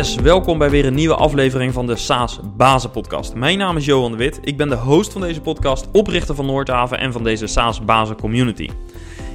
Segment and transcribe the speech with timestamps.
[0.00, 3.34] Welkom bij weer een nieuwe aflevering van de SaaS Bazen Podcast.
[3.34, 4.40] Mijn naam is Johan de Wit.
[4.42, 8.16] Ik ben de host van deze podcast, oprichter van Noordhaven en van deze SaaS Bazen
[8.16, 8.68] community.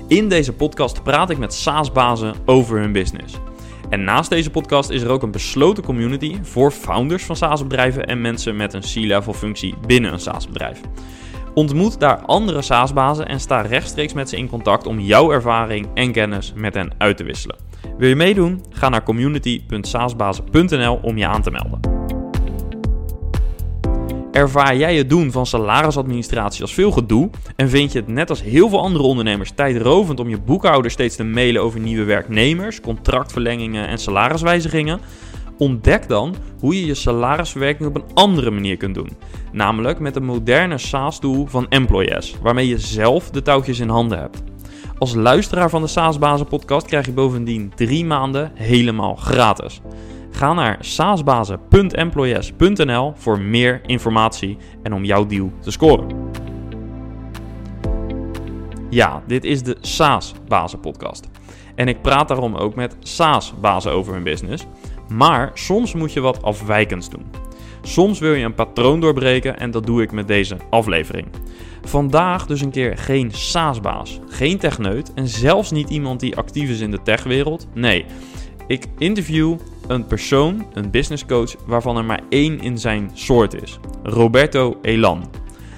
[0.08, 3.36] In deze podcast praat ik met SaaS bazen over hun business.
[3.90, 8.06] En naast deze podcast is er ook een besloten community voor founders van SaaS bedrijven
[8.06, 10.82] en mensen met een C-level functie binnen een SaaS bedrijf.
[11.54, 16.12] Ontmoet daar andere SaaS-bazen en sta rechtstreeks met ze in contact om jouw ervaring en
[16.12, 17.58] kennis met hen uit te wisselen.
[17.98, 18.64] Wil je meedoen?
[18.70, 21.80] Ga naar community.saasbazen.nl om je aan te melden.
[24.32, 28.44] Ervaar jij het doen van salarisadministratie als veel gedoe en vind je het net als
[28.44, 33.88] heel veel andere ondernemers tijdrovend om je boekhouder steeds te mailen over nieuwe werknemers, contractverlengingen
[33.88, 35.00] en salariswijzigingen?
[35.58, 39.10] Ontdek dan hoe je je salarisverwerking op een andere manier kunt doen.
[39.52, 44.44] Namelijk met een moderne SaaS-tool van Employees, waarmee je zelf de touwtjes in handen hebt.
[44.98, 49.82] Als luisteraar van de SaaSbazen podcast krijg je bovendien drie maanden helemaal gratis.
[50.32, 56.08] Ga naar saasbazen.employees.nl voor meer informatie en om jouw deal te scoren.
[58.90, 61.30] Ja, dit is de SaaS-bazen podcast.
[61.76, 64.66] En ik praat daarom ook met SaaS-bazen over hun business.
[65.08, 67.26] Maar soms moet je wat afwijkends doen.
[67.82, 71.28] Soms wil je een patroon doorbreken en dat doe ik met deze aflevering.
[71.86, 76.80] Vandaag dus een keer geen SaaS-baas, geen techneut en zelfs niet iemand die actief is
[76.80, 77.68] in de techwereld.
[77.74, 78.06] Nee,
[78.68, 83.80] ik interview een persoon, een business coach, waarvan er maar één in zijn soort is:
[84.04, 85.30] Roberto Elan.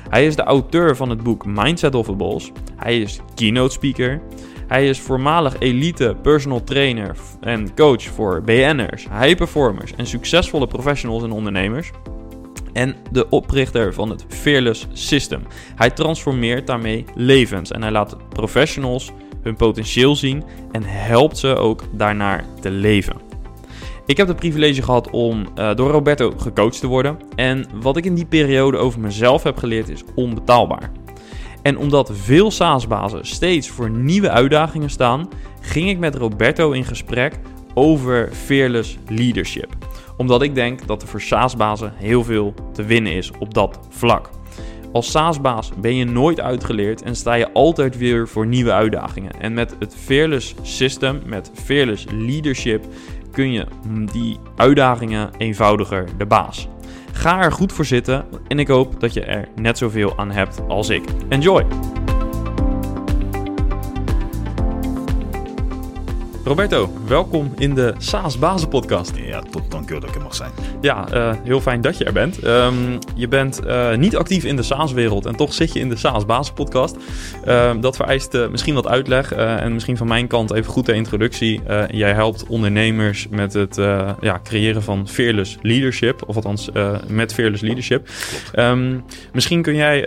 [0.10, 2.52] Hij is de auteur van het boek Mindset of a Boss.
[2.76, 4.22] Hij is keynote speaker.
[4.68, 11.24] Hij is voormalig elite personal trainer en coach voor BN'ers, high performers en succesvolle professionals
[11.24, 11.92] en ondernemers.
[12.78, 15.42] En de oprichter van het Fearless System.
[15.76, 19.12] Hij transformeert daarmee levens en hij laat professionals
[19.42, 23.16] hun potentieel zien en helpt ze ook daarnaar te leven.
[24.06, 27.18] Ik heb het privilege gehad om uh, door Roberto gecoacht te worden.
[27.36, 30.92] En wat ik in die periode over mezelf heb geleerd is onbetaalbaar.
[31.62, 35.30] En omdat veel SaaS-bazen steeds voor nieuwe uitdagingen staan,
[35.62, 37.40] ging ik met Roberto in gesprek
[37.74, 39.87] over fearless leadership.
[40.18, 44.30] Omdat ik denk dat er voor SaaS-bazen heel veel te winnen is op dat vlak.
[44.92, 49.32] Als SaaS-baas ben je nooit uitgeleerd en sta je altijd weer voor nieuwe uitdagingen.
[49.42, 52.86] En met het Fearless System, met Fearless Leadership,
[53.32, 53.66] kun je
[54.12, 56.68] die uitdagingen eenvoudiger de baas.
[57.12, 60.62] Ga er goed voor zitten en ik hoop dat je er net zoveel aan hebt
[60.68, 61.04] als ik.
[61.30, 61.66] Enjoy!
[66.48, 69.12] Roberto, welkom in de SaaS Bazen podcast.
[69.16, 70.52] Ja, tot dankjewel dat ik er mag zijn.
[70.82, 72.44] Ja, uh, heel fijn dat je er bent.
[72.46, 75.96] Um, je bent uh, niet actief in de SaaS-wereld en toch zit je in de
[75.96, 76.96] SaaS Bazen podcast.
[77.48, 80.94] Uh, dat vereist eh, misschien wat uitleg en misschien van mijn kant even goed de
[80.94, 81.62] introductie.
[81.88, 83.76] jij helpt ondernemers met het
[84.22, 86.70] ja, creëren van fearless leadership, of althans
[87.08, 88.10] met fearless leadership.
[88.56, 89.04] Um,
[89.34, 90.02] misschien kun jij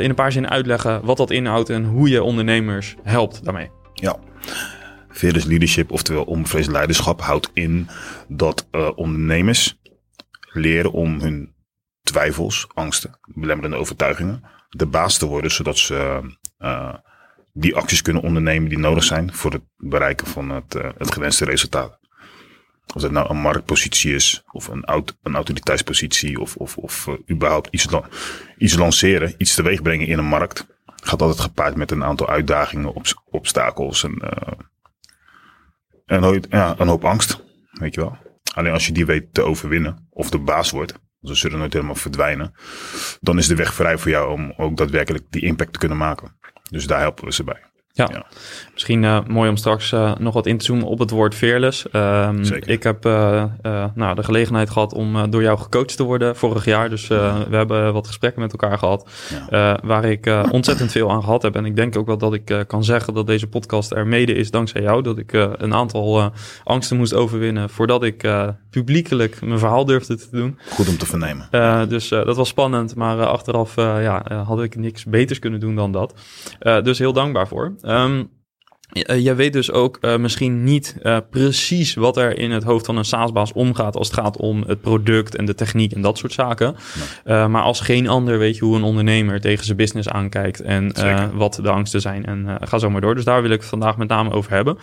[0.00, 3.70] in een paar zinnen uitleggen wat dat inhoudt en hoe je ondernemers helpt daarmee.
[3.94, 4.16] Ja.
[5.16, 7.88] Fearless leadership, oftewel onbevreesd leiderschap, houdt in
[8.28, 9.78] dat uh, ondernemers
[10.52, 11.54] leren om hun
[12.02, 16.20] twijfels, angsten, belemmerende overtuigingen de baas te worden, zodat ze
[16.58, 16.94] uh,
[17.52, 21.44] die acties kunnen ondernemen die nodig zijn voor het bereiken van het, uh, het gewenste
[21.44, 21.98] resultaat.
[22.94, 27.68] Of het nou een marktpositie is, of een, aut een autoriteitspositie, of, of, of überhaupt
[27.70, 27.86] iets,
[28.58, 30.66] iets lanceren, iets teweeg brengen in een markt,
[31.02, 34.22] gaat altijd gepaard met een aantal uitdagingen, ob obstakels en
[36.06, 38.16] en ja, een hoop angst, weet je wel.
[38.54, 41.94] Alleen als je die weet te overwinnen, of de baas wordt, ze zullen nooit helemaal
[41.94, 42.54] verdwijnen,
[43.20, 46.36] dan is de weg vrij voor jou om ook daadwerkelijk die impact te kunnen maken.
[46.70, 47.62] Dus daar helpen we ze bij.
[47.96, 48.26] Ja, ja.
[48.72, 51.86] misschien uh, mooi om straks uh, nog wat in te zoomen op het woord fearless.
[51.92, 52.70] Um, Zeker.
[52.70, 53.44] Ik heb uh,
[53.94, 56.90] nou, de gelegenheid gehad om door jou gecoacht te worden vorig jaar.
[56.90, 59.10] Dus we hebben wat gesprekken met elkaar gehad.
[59.48, 59.78] Ja.
[59.82, 61.56] waar ik ontzettend veel aan gehad heb.
[61.56, 64.50] En ik denk ook wel dat ik kan zeggen dat deze podcast er mede is
[64.50, 65.02] dankzij jou.
[65.02, 66.32] Dat ik een aantal
[66.64, 68.28] angsten moest overwinnen voordat ik
[68.70, 70.58] publiekelijk mijn verhaal durfde te doen.
[70.68, 71.48] Goed om te vernemen.
[71.88, 72.94] dus dat was spannend.
[72.94, 76.14] Maar achteraf ja, had ik niks beters kunnen doen dan dat.
[76.58, 77.74] dus heel dankbaar voor.
[77.86, 78.34] Um,
[79.02, 82.96] jij weet dus ook uh, misschien niet uh, precies wat er in het hoofd van
[82.96, 86.32] een SaaS-baas omgaat als het gaat om het product en de techniek en dat soort
[86.32, 86.76] zaken.
[87.24, 87.36] Nee.
[87.36, 90.92] Uh, maar als geen ander weet je hoe een ondernemer tegen zijn business aankijkt en
[91.36, 92.24] wat de angsten zijn.
[92.24, 93.14] En ga zo maar door.
[93.14, 94.78] Dus daar wil ik het vandaag met name over hebben.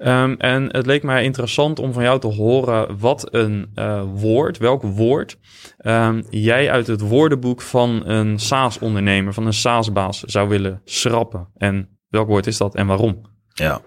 [0.00, 3.68] Um, en het leek mij interessant om van jou te horen wat een
[4.14, 5.38] woord, welk woord
[5.80, 11.48] um, jij uit het woordenboek van een SaaS-ondernemer, van een SaaS-baas zou willen schrappen.
[11.56, 13.22] En Welk woord is dat en waarom?
[13.52, 13.80] Ja,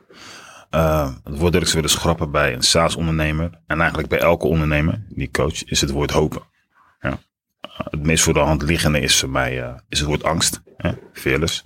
[0.71, 4.47] Uh, het woord dat ik ze willen schrappen bij een SaaS-ondernemer en eigenlijk bij elke
[4.47, 6.41] ondernemer die coach is het woord hopen.
[6.99, 7.09] Ja.
[7.09, 7.17] Uh,
[7.75, 10.91] het meest voor de hand liggende is voor mij uh, is het woord angst, hè?
[11.13, 11.61] fearless.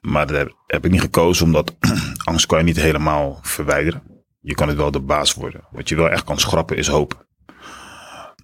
[0.00, 1.76] Maar daar heb ik niet gekozen omdat
[2.30, 4.02] angst kan je niet helemaal verwijderen.
[4.40, 5.68] Je kan het wel de baas worden.
[5.70, 7.18] Wat je wel echt kan schrappen is hopen.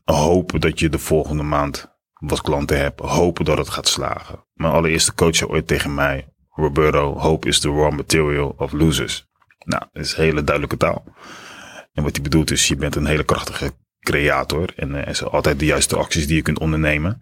[0.05, 3.01] Hopen dat je de volgende maand wat klanten hebt.
[3.01, 4.45] Hopen dat het gaat slagen.
[4.55, 9.27] Mijn allereerste coach zei ooit tegen mij, Roberto, hope is the raw material of losers.
[9.65, 11.05] Nou, dat is hele duidelijke taal.
[11.93, 14.73] En wat hij bedoelt is, je bent een hele krachtige creator.
[14.77, 17.21] En er zijn altijd de juiste acties die je kunt ondernemen.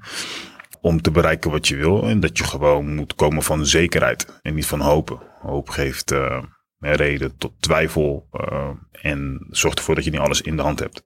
[0.80, 2.02] Om te bereiken wat je wil.
[2.02, 4.40] En dat je gewoon moet komen van zekerheid.
[4.42, 5.18] En niet van hopen.
[5.40, 6.42] Hoop geeft uh,
[6.78, 8.28] reden tot twijfel.
[8.32, 11.04] Uh, en zorgt ervoor dat je niet alles in de hand hebt.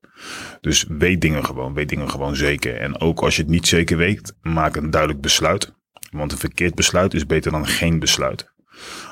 [0.60, 1.74] Dus weet dingen gewoon.
[1.74, 2.76] Weet dingen gewoon zeker.
[2.76, 5.74] En ook als je het niet zeker weet, maak een duidelijk besluit.
[6.14, 8.52] Want een verkeerd besluit is beter dan geen besluit.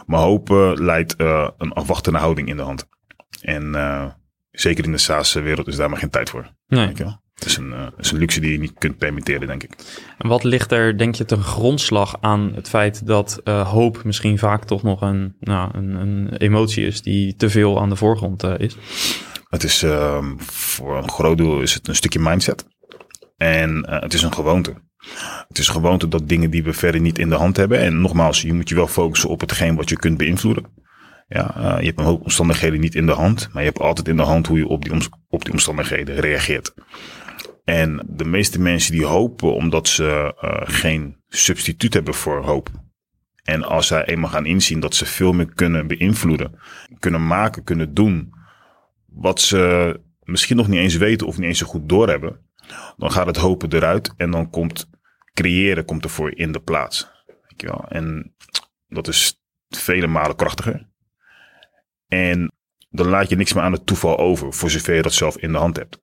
[0.07, 2.89] Maar hopen leidt uh, een afwachtende houding in de hand.
[3.41, 4.07] En uh,
[4.51, 6.51] zeker in de SaaS-wereld is daar maar geen tijd voor.
[6.67, 6.93] Nee.
[7.35, 9.71] Het is, een, uh, is een luxe die je niet kunt permitteren, denk ik.
[10.19, 14.65] En wat ligt er, denk je, ten grondslag aan het feit dat hoop misschien vaak
[14.65, 18.77] toch nog een, nou, een, een emotie is die te veel aan de voorgrond is?
[19.49, 19.85] Het is
[20.39, 22.67] voor een groot deel is het een stukje mindset.
[23.37, 24.75] En het is een gewoonte.
[25.49, 27.79] Het is gewoonte dat dingen die we verder niet in de hand hebben.
[27.79, 30.67] En nogmaals, je moet je wel focussen op hetgeen wat je kunt beïnvloeden.
[31.29, 34.09] Ja, uh, je hebt een hoop omstandigheden niet in de hand, maar je hebt altijd
[34.09, 34.93] in de hand hoe je op die,
[35.29, 36.75] op die omstandigheden reageert.
[37.65, 42.71] En de meeste mensen die hopen omdat ze uh, geen substituut hebben voor hoop.
[43.43, 46.59] En als zij eenmaal gaan inzien dat ze veel meer kunnen beïnvloeden,
[46.99, 48.33] kunnen maken, kunnen doen,
[49.07, 52.41] wat ze misschien nog niet eens weten of niet eens zo goed doorhebben,
[52.97, 54.91] dan gaat het hopen eruit en dan komt
[55.35, 57.11] creëren komt ervoor in de plaats.
[57.27, 57.85] Weet je wel?
[57.89, 58.35] En
[58.89, 60.91] dat is vele malen krachtiger.
[62.09, 62.53] En
[62.91, 65.53] dan laat je niks meer aan het toeval over, voor zover je dat zelf in
[65.53, 66.01] de hand hebt.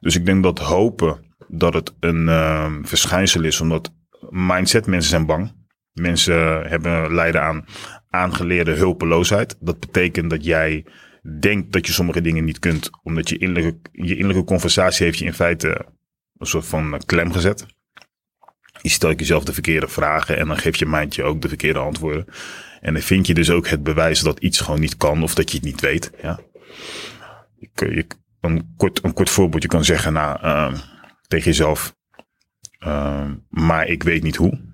[0.00, 3.92] Dus ik denk dat hopen dat het een uh, verschijnsel is, omdat
[4.30, 5.58] mindset, mensen zijn bang.
[5.92, 7.64] Mensen hebben lijden aan
[8.10, 9.56] aangeleerde hulpeloosheid.
[9.60, 10.86] Dat betekent dat jij
[11.40, 15.24] denkt dat je sommige dingen niet kunt, omdat je innerlijke, je innerlijke conversatie heeft je
[15.24, 15.86] in feite
[16.36, 17.66] een soort van klem gezet.
[18.82, 21.78] Je stelt jezelf de verkeerde vragen en dan geeft je mind je ook de verkeerde
[21.78, 22.26] antwoorden.
[22.80, 25.50] En dan vind je dus ook het bewijs dat iets gewoon niet kan of dat
[25.50, 26.10] je het niet weet.
[26.22, 26.40] Ja.
[27.74, 28.06] Je,
[28.40, 30.80] een, kort, een kort voorbeeld, je kan zeggen nou, uh,
[31.26, 31.96] tegen jezelf,
[32.86, 34.68] uh, maar ik weet niet hoe.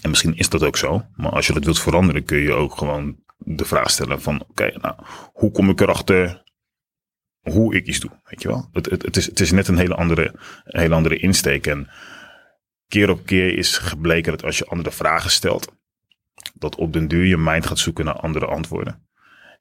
[0.00, 2.76] En misschien is dat ook zo, maar als je dat wilt veranderen kun je ook
[2.76, 4.94] gewoon de vraag stellen van oké, nou,
[5.32, 6.44] hoe kom ik erachter
[7.40, 8.68] hoe ik iets doe, weet je wel?
[8.72, 10.34] Het, het, het, is, het is net een hele andere,
[10.64, 11.88] een hele andere insteek en
[12.88, 15.72] keer op keer is gebleken dat als je andere vragen stelt,
[16.54, 19.08] dat op den duur je mind gaat zoeken naar andere antwoorden.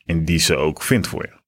[0.05, 1.43] En die ze ook vindt voor je.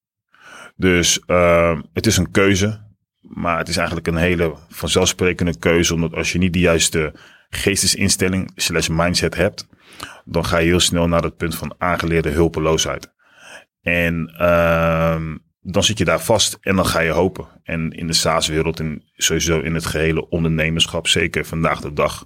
[0.76, 2.86] Dus uh, het is een keuze,
[3.20, 7.14] maar het is eigenlijk een hele vanzelfsprekende keuze, omdat als je niet de juiste
[7.50, 9.68] geestesinstelling slash mindset hebt,
[10.26, 13.14] dan ga je heel snel naar het punt van aangeleerde hulpeloosheid.
[13.82, 15.22] En uh,
[15.62, 17.48] dan zit je daar vast en dan ga je hopen.
[17.64, 22.26] En in de SaaS-wereld en sowieso in het gehele ondernemerschap, zeker vandaag de dag,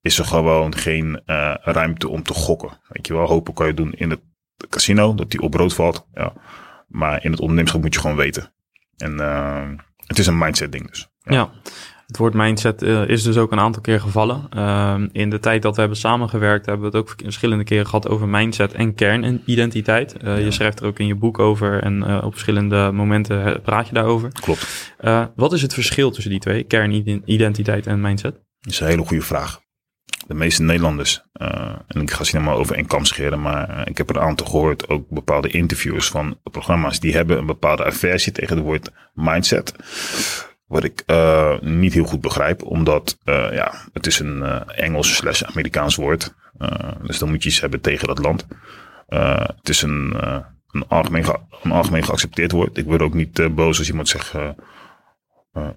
[0.00, 2.80] is er gewoon geen uh, ruimte om te gokken.
[2.88, 4.20] Weet je wel, hopen kan je doen in het
[4.68, 6.06] casino, dat die op brood valt.
[6.14, 6.32] Ja.
[6.88, 8.52] Maar in het ondernemerschap moet je gewoon weten.
[8.96, 9.68] En uh,
[10.06, 11.08] het is een mindset ding dus.
[11.22, 11.50] ja.
[12.12, 14.48] Het woord mindset uh, is dus ook een aantal keer gevallen.
[14.56, 18.08] Uh, in de tijd dat we hebben samengewerkt, hebben we het ook verschillende keren gehad
[18.08, 20.14] over mindset en kernidentiteit.
[20.16, 20.44] Uh, ja.
[20.44, 24.32] Je schrijft er ook in je boek over en op verschillende momenten praat je daarover.
[24.40, 24.94] Klopt.
[25.36, 28.32] wat is het verschil tussen die twee, kernidentiteit en mindset?
[28.60, 29.60] Dat is een hele goede vraag.
[30.26, 31.22] De meeste Nederlanders,
[31.86, 34.22] en ik ga ze niet maar over één kam scheren, maar ik heb er een
[34.22, 38.90] aantal gehoord, ook bepaalde interviewers van programma's, die hebben een bepaalde aversie tegen het woord
[39.14, 39.74] mindset.
[40.72, 45.16] Wat ik uh, niet heel goed begrijp, omdat uh, ja, het is een uh, Engels
[45.16, 46.34] slash Amerikaans woord.
[47.02, 48.46] dus dan moet je iets hebben tegen dat land.
[49.56, 50.14] het is een,
[50.70, 51.24] een, algemeen
[51.62, 52.76] een algemeen geaccepteerd woord.
[52.76, 54.32] Ik word ook niet boos als iemand zegt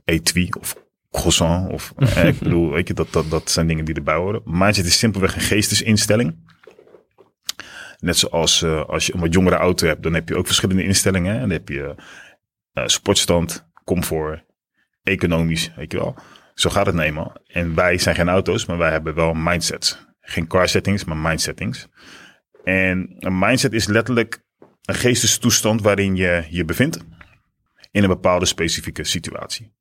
[0.05, 0.75] etui of
[1.11, 1.71] croissant.
[1.71, 1.93] Of,
[2.31, 4.41] ik bedoel, weet je, dat, dat, dat zijn dingen die erbij horen.
[4.45, 6.35] Mindset is simpelweg een geestesinstelling.
[7.99, 11.33] Net zoals als je een wat jongere auto hebt, dan heb je ook verschillende instellingen.
[11.33, 11.95] En dan heb je
[12.85, 14.43] sportstand, comfort,
[15.05, 16.15] economisch, weet je wel.
[16.53, 17.41] Zo gaat het nemen.
[17.47, 20.05] En wij zijn geen auto's, maar wij hebben wel mindsets.
[20.21, 21.87] Geen car settings, maar mindsettings.
[22.63, 24.43] En een mindset is letterlijk
[24.81, 26.99] een geestestoestand waarin je je bevindt
[27.91, 29.73] in een bepaalde specifieke situatie.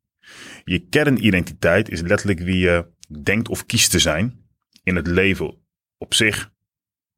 [0.65, 2.87] Je kernidentiteit is letterlijk wie je
[3.23, 4.47] denkt of kiest te zijn
[4.83, 5.59] in het leven
[5.99, 6.51] op zich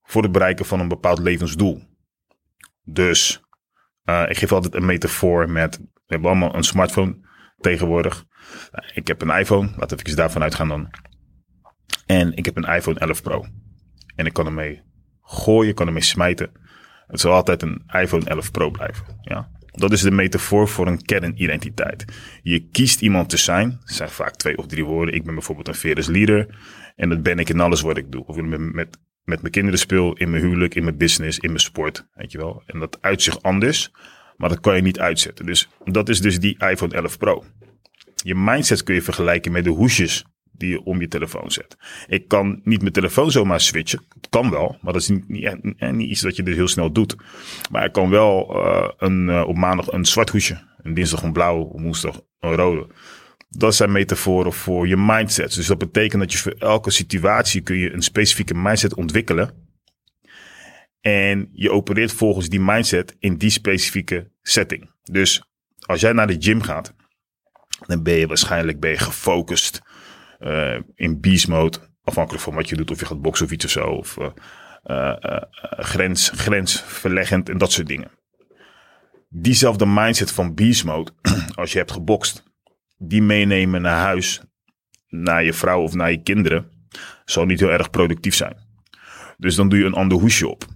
[0.02, 1.82] voor het bereiken van een bepaald levensdoel.
[2.84, 3.40] Dus
[4.04, 7.18] uh, ik geef altijd een metafoor met, we hebben allemaal een smartphone
[7.60, 8.24] tegenwoordig.
[8.94, 10.90] ik heb een iPhone, laten we even daarvan uitgaan dan.
[12.06, 13.46] En ik heb een iPhone 11 Pro.
[14.14, 14.82] En ik kan ermee
[15.22, 16.50] gooien, kan ermee smijten.
[17.06, 19.04] Het zal altijd een iPhone 11 Pro blijven.
[19.20, 19.48] Ja?
[19.76, 22.04] Dat is de metafoor voor een kernidentiteit.
[22.42, 23.78] Je kiest iemand te zijn.
[23.84, 25.14] Het zijn vaak twee of drie woorden.
[25.14, 26.58] Ik ben bijvoorbeeld een fearless leader.
[26.96, 28.26] En dat ben ik in alles wat ik doe.
[28.26, 31.60] Of met, met, met mijn kinderen speel, in mijn huwelijk, in mijn business, in mijn
[31.60, 32.06] sport.
[32.14, 32.62] Weet je wel.
[32.66, 33.92] En dat uitzicht anders.
[34.36, 35.46] Maar dat kan je niet uitzetten.
[35.46, 37.44] Dus dat is dus die iPhone 11 Pro.
[38.14, 41.76] Je mindset kun je vergelijken met de hoesjes die je om je telefoon zet.
[42.06, 44.04] Ik kan niet mijn telefoon zomaar switchen.
[44.08, 46.92] Het kan wel, maar dat is niet, niet, niet iets dat je dus heel snel
[46.92, 47.16] doet.
[47.70, 51.32] Maar ik kan wel uh, een, uh, op maandag een zwart hoesje, een dinsdag een
[51.32, 52.86] blauw, woensdag een rode.
[53.48, 55.54] Dat zijn metaforen voor je mindset.
[55.54, 59.65] Dus dat betekent dat je voor elke situatie kun je een specifieke mindset ontwikkelen.
[61.06, 64.90] En je opereert volgens die mindset in die specifieke setting.
[65.02, 65.42] Dus
[65.80, 66.94] als jij naar de gym gaat,
[67.86, 69.82] dan ben je waarschijnlijk ben gefocust
[70.40, 71.78] uh, in beast mode.
[72.04, 73.86] Afhankelijk van wat je doet, of je gaat boksen of iets of zo.
[73.86, 74.16] Of
[74.84, 75.12] uh,
[75.60, 78.10] grens, grensverleggend en dat soort dingen.
[79.28, 81.12] Diezelfde mindset van beast mode,
[81.54, 82.42] als je hebt gebokst,
[82.98, 84.40] die meenemen naar huis,
[85.08, 86.70] naar je vrouw of naar je kinderen,
[87.24, 88.56] zal niet heel erg productief zijn.
[89.36, 90.74] Dus dan doe je een ander hoesje op.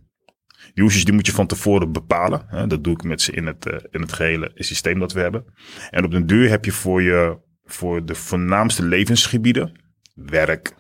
[0.75, 2.43] Die die moet je van tevoren bepalen.
[2.47, 2.67] Hè?
[2.67, 5.45] Dat doe ik met ze in het, in het gehele systeem dat we hebben.
[5.91, 9.73] En op den duur heb je voor je voor de voornaamste levensgebieden,
[10.15, 10.75] werk,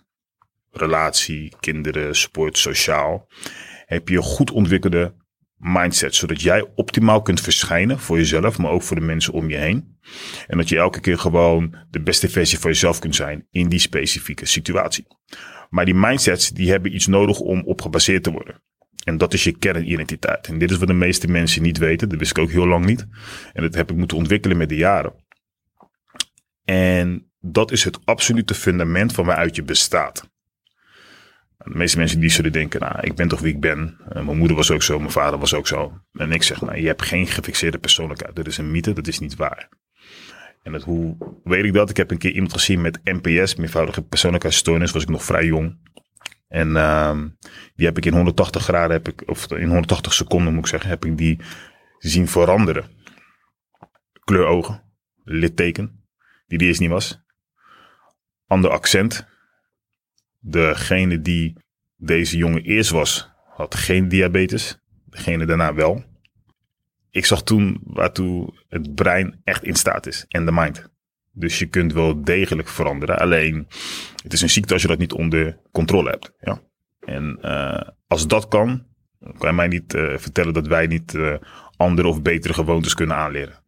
[0.71, 3.29] relatie, kinderen, sport, sociaal,
[3.87, 5.15] heb je een goed ontwikkelde
[5.57, 9.57] mindset, zodat jij optimaal kunt verschijnen voor jezelf, maar ook voor de mensen om je
[9.57, 9.99] heen.
[10.47, 13.79] En dat je elke keer gewoon de beste versie van jezelf kunt zijn in die
[13.79, 15.07] specifieke situatie.
[15.69, 18.63] Maar die mindsets, die hebben iets nodig om op gebaseerd te worden.
[19.05, 20.47] En dat is je kernidentiteit.
[20.47, 22.09] En dit is wat de meeste mensen niet weten.
[22.09, 23.07] Dat wist ik ook heel lang niet.
[23.53, 25.13] En dat heb ik moeten ontwikkelen met de jaren.
[26.65, 30.31] En dat is het absolute fundament van waaruit je bestaat.
[31.65, 33.97] De meeste mensen die zullen denken, nou, ik ben toch wie ik ben.
[34.09, 36.01] Eh, mijn moeder was ook zo, mijn vader was ook zo.
[36.13, 38.37] En ik zeg, nou, je hebt geen gefixeerde persoonlijkheid.
[38.37, 39.69] Dat is een mythe, dat is niet waar.
[40.63, 41.91] En hoe weet ik dat?
[41.91, 45.79] Ik heb een keer iemand gezien met NPS, meervoudige persoonlijkheidsstoornis, was ik nog vrij jong.
[46.51, 47.19] En uh,
[47.75, 50.91] die heb ik in 180 graden, heb ik, of in 180 seconden moet ik zeggen,
[50.91, 51.41] heb ik die
[51.99, 52.85] zien veranderen.
[54.25, 54.83] Kleur ogen,
[55.25, 56.05] litteken,
[56.47, 57.21] die die eerst niet was.
[58.47, 59.27] Ander accent.
[60.39, 61.57] Degene die
[61.97, 64.79] deze jongen eerst was, had geen diabetes.
[65.05, 66.05] Degene daarna wel.
[67.11, 70.25] Ik zag toen waartoe het brein echt in staat is.
[70.29, 70.89] En de mind.
[71.41, 73.19] Dus je kunt wel degelijk veranderen.
[73.19, 73.67] Alleen,
[74.23, 76.33] het is een ziekte als je dat niet onder controle hebt.
[76.41, 76.61] Ja?
[77.01, 78.87] En uh, als dat kan,
[79.39, 81.35] kan je mij niet uh, vertellen dat wij niet uh,
[81.77, 83.63] andere of betere gewoontes kunnen aanleren.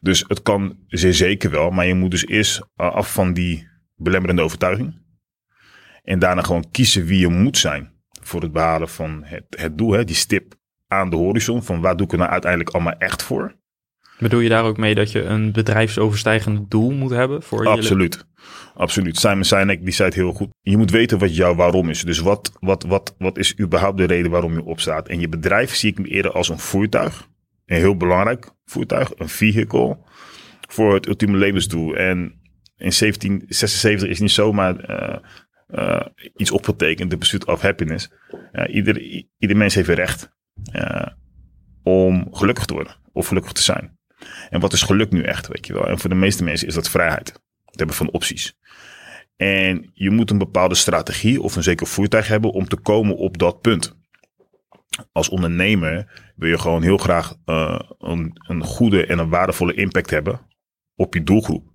[0.00, 3.68] Dus het kan zeer zeker wel, maar je moet dus eerst eh, af van die
[3.96, 5.06] belemmerende overtuiging.
[6.02, 9.92] En daarna gewoon kiezen wie je moet zijn voor het behalen van het, het doel,
[9.92, 10.54] hè, die stip
[10.86, 11.62] aan de horizon.
[11.62, 13.56] Van waar doe ik er nou uiteindelijk allemaal echt voor?
[14.18, 17.42] Bedoel je daar ook mee dat je een bedrijfsoverstijgend doel moet hebben?
[17.42, 18.26] Voor Absoluut.
[18.74, 19.18] Absoluut.
[19.18, 20.48] Simon Sinek die zei het heel goed.
[20.60, 22.02] Je moet weten wat jouw waarom is.
[22.02, 25.08] Dus wat, wat, wat, wat is überhaupt de reden waarom je opstaat?
[25.08, 27.28] En je bedrijf zie ik eerder als een voertuig
[27.68, 29.98] een heel belangrijk voertuig, een vehicle,
[30.68, 31.96] voor het ultieme levensdoel.
[31.96, 32.18] En
[32.76, 34.90] in 1776 is niet zomaar
[35.70, 36.00] uh,
[36.36, 38.10] iets opgetekend, de pursuit of happiness.
[38.52, 40.36] Uh, ieder, ieder mens heeft recht
[40.72, 41.06] uh,
[41.82, 43.97] om gelukkig te worden of gelukkig te zijn.
[44.48, 45.88] En wat is geluk nu echt, weet je wel?
[45.88, 47.32] En voor de meeste mensen is dat vrijheid.
[47.64, 48.56] Het hebben van opties.
[49.36, 53.38] En je moet een bepaalde strategie of een zeker voertuig hebben om te komen op
[53.38, 53.96] dat punt
[55.12, 60.10] als ondernemer wil je gewoon heel graag uh, een, een goede en een waardevolle impact
[60.10, 60.40] hebben
[60.94, 61.72] op je doelgroep.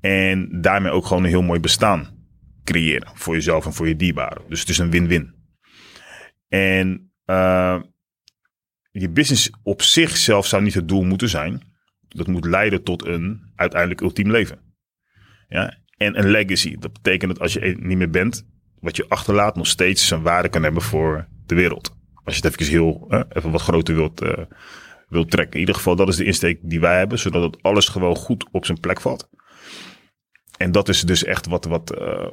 [0.00, 2.20] En daarmee ook gewoon een heel mooi bestaan
[2.64, 4.42] creëren voor jezelf en voor je dierbaren.
[4.48, 5.34] Dus het is een win-win.
[6.48, 7.80] En uh,
[8.92, 11.62] je business op zichzelf zou niet het doel moeten zijn.
[12.08, 14.58] Dat moet leiden tot een uiteindelijk ultiem leven.
[15.48, 15.78] Ja?
[15.96, 16.76] En een legacy.
[16.78, 18.46] Dat betekent dat als je niet meer bent,
[18.80, 21.96] wat je achterlaat nog steeds zijn waarde kan hebben voor de wereld.
[22.24, 24.32] Als je het even heel, even wat groter wilt, uh,
[25.08, 25.54] wilt trekken.
[25.54, 28.64] In ieder geval, dat is de insteek die wij hebben, zodat alles gewoon goed op
[28.64, 29.28] zijn plek valt.
[30.56, 32.26] En dat is dus echt wat, wat uh,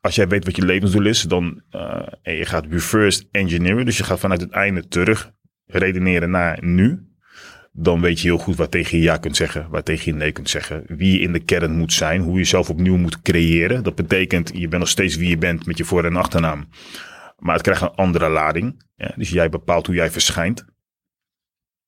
[0.00, 3.84] als jij weet wat je levensdoel is, dan uh, je gaat reverse engineeren.
[3.84, 5.32] Dus je gaat vanuit het einde terug
[5.66, 7.08] redeneren naar nu.
[7.72, 10.32] Dan weet je heel goed waar tegen je ja kunt zeggen, waar tegen je nee
[10.32, 10.84] kunt zeggen.
[10.86, 13.82] Wie je in de kern moet zijn, hoe je jezelf opnieuw moet creëren.
[13.82, 16.68] Dat betekent, je bent nog steeds wie je bent met je voor- en achternaam.
[17.38, 18.82] Maar het krijgt een andere lading.
[18.96, 20.64] Ja, dus jij bepaalt hoe jij verschijnt.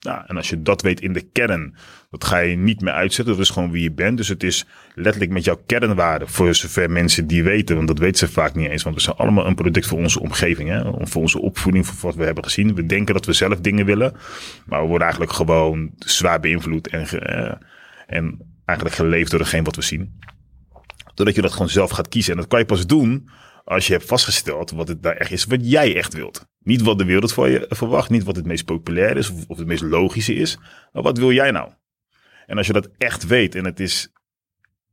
[0.07, 1.75] Nou, en als je dat weet in de kern,
[2.11, 3.35] dat ga je niet meer uitzetten.
[3.35, 4.17] Dat is gewoon wie je bent.
[4.17, 8.29] Dus het is letterlijk met jouw kernwaarden, voor zover mensen die weten, want dat weten
[8.29, 8.83] ze vaak niet eens.
[8.83, 11.07] Want we zijn allemaal een product voor onze omgeving, hè?
[11.07, 12.75] voor onze opvoeding, voor wat we hebben gezien.
[12.75, 14.17] We denken dat we zelf dingen willen,
[14.67, 17.53] maar we worden eigenlijk gewoon zwaar beïnvloed en, uh,
[18.07, 20.21] en eigenlijk geleefd door degene wat we zien.
[21.15, 22.33] Doordat je dat gewoon zelf gaat kiezen.
[22.33, 23.29] En dat kan je pas doen
[23.65, 26.47] als je hebt vastgesteld wat het daar echt is, wat jij echt wilt.
[26.67, 29.67] Niet wat de wereld van je verwacht, niet wat het meest populair is of, het
[29.67, 30.59] meest logische is,
[30.93, 31.71] maar wat wil jij nou?
[32.47, 34.13] En als je dat echt weet en het is,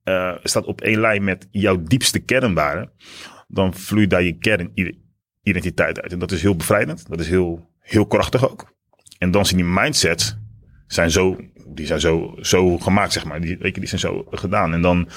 [0.03, 2.91] uh, staat op één lijn met jouw diepste kernwaarden,
[3.47, 6.11] dan vloeit daar je kernidentiteit uit.
[6.11, 8.73] En dat is heel bevrijdend, dat is heel, heel krachtig ook.
[9.17, 10.37] En dan zijn die mindsets
[10.87, 11.37] zijn zo,
[11.67, 13.41] die zijn zo, zo gemaakt, zeg maar.
[13.41, 14.73] Die, weet die zijn zo gedaan.
[14.73, 15.09] En dan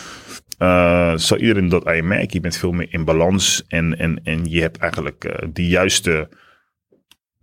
[0.58, 2.32] uh, zal iedereen dat aan je merken.
[2.32, 6.28] Je bent veel meer in balans en, en, en je hebt eigenlijk uh, de juiste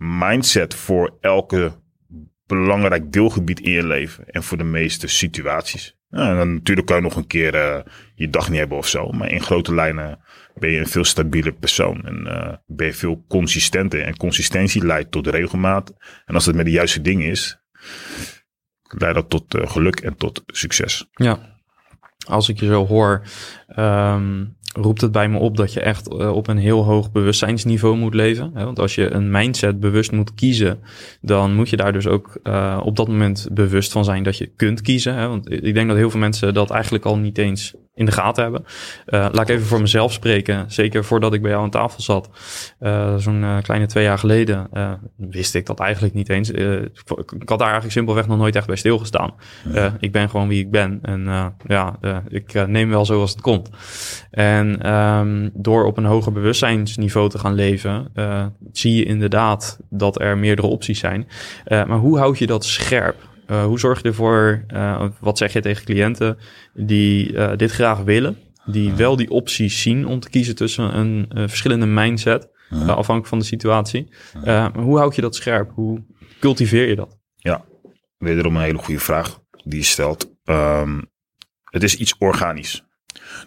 [0.04, 1.82] mindset voor elke
[2.46, 5.98] belangrijk deelgebied in je leven en voor de meeste situaties.
[6.10, 7.80] Nou, en dan natuurlijk kan je nog een keer uh,
[8.16, 10.20] je dag niet hebben of zo, maar in grote lijnen
[10.56, 14.02] ben je een veel stabieler persoon en uh, ben je veel consistenter.
[14.02, 15.94] En consistentie leidt tot regelmaat.
[16.26, 17.58] En als het met de juiste dingen is,
[18.82, 21.08] leidt dat tot uh, geluk en tot succes.
[21.12, 21.58] Ja,
[22.28, 23.22] als ik je zo hoor,
[23.78, 27.98] um, roept het bij me op dat je echt uh, op een heel hoog bewustzijnsniveau
[27.98, 28.52] moet leven.
[28.54, 28.66] Hè?
[28.66, 30.80] Want als je een mindset bewust moet kiezen,
[31.22, 34.52] dan moet je daar dus ook uh, op dat moment bewust van zijn dat je
[34.56, 35.16] kunt kiezen.
[35.16, 35.28] Hè?
[35.28, 38.44] Want ik denk dat heel veel mensen dat eigenlijk al niet eens in de gaten
[38.44, 38.66] hebben.
[38.66, 40.72] Uh, laat ik even voor mezelf spreken.
[40.72, 42.30] Zeker voordat ik bij jou aan tafel zat,
[43.18, 44.70] zo'n kleine twee jaar geleden,
[45.16, 46.50] wist ik dat eigenlijk niet eens.
[46.50, 49.34] ik had daar eigenlijk simpelweg nog nooit echt bij stilgestaan.
[50.00, 51.00] Ik ben gewoon wie ik ben.
[51.02, 53.70] En ja, ik neem wel zoals het komt.
[54.32, 58.12] En um, door op een hoger bewustzijnsniveau te gaan leven,
[58.72, 61.28] zie je inderdaad dat er meerdere opties zijn.
[61.68, 63.32] maar hoe houd je dat scherp?
[63.48, 64.66] Uh, hoe zorg je ervoor,
[65.20, 66.38] wat zeg je tegen cliënten
[66.74, 71.86] die dit graag willen, die wel die opties zien om te kiezen tussen een verschillende
[71.86, 74.08] mindset, afhankelijk van de situatie.
[74.76, 75.72] hoe houd je dat scherp?
[75.74, 76.04] Hoe
[76.40, 77.18] cultiveer je dat?
[77.36, 77.66] Ja,
[78.18, 80.32] wederom een hele goede vraag die je stelt.
[80.46, 81.12] Um,
[81.64, 82.86] het is iets organisch.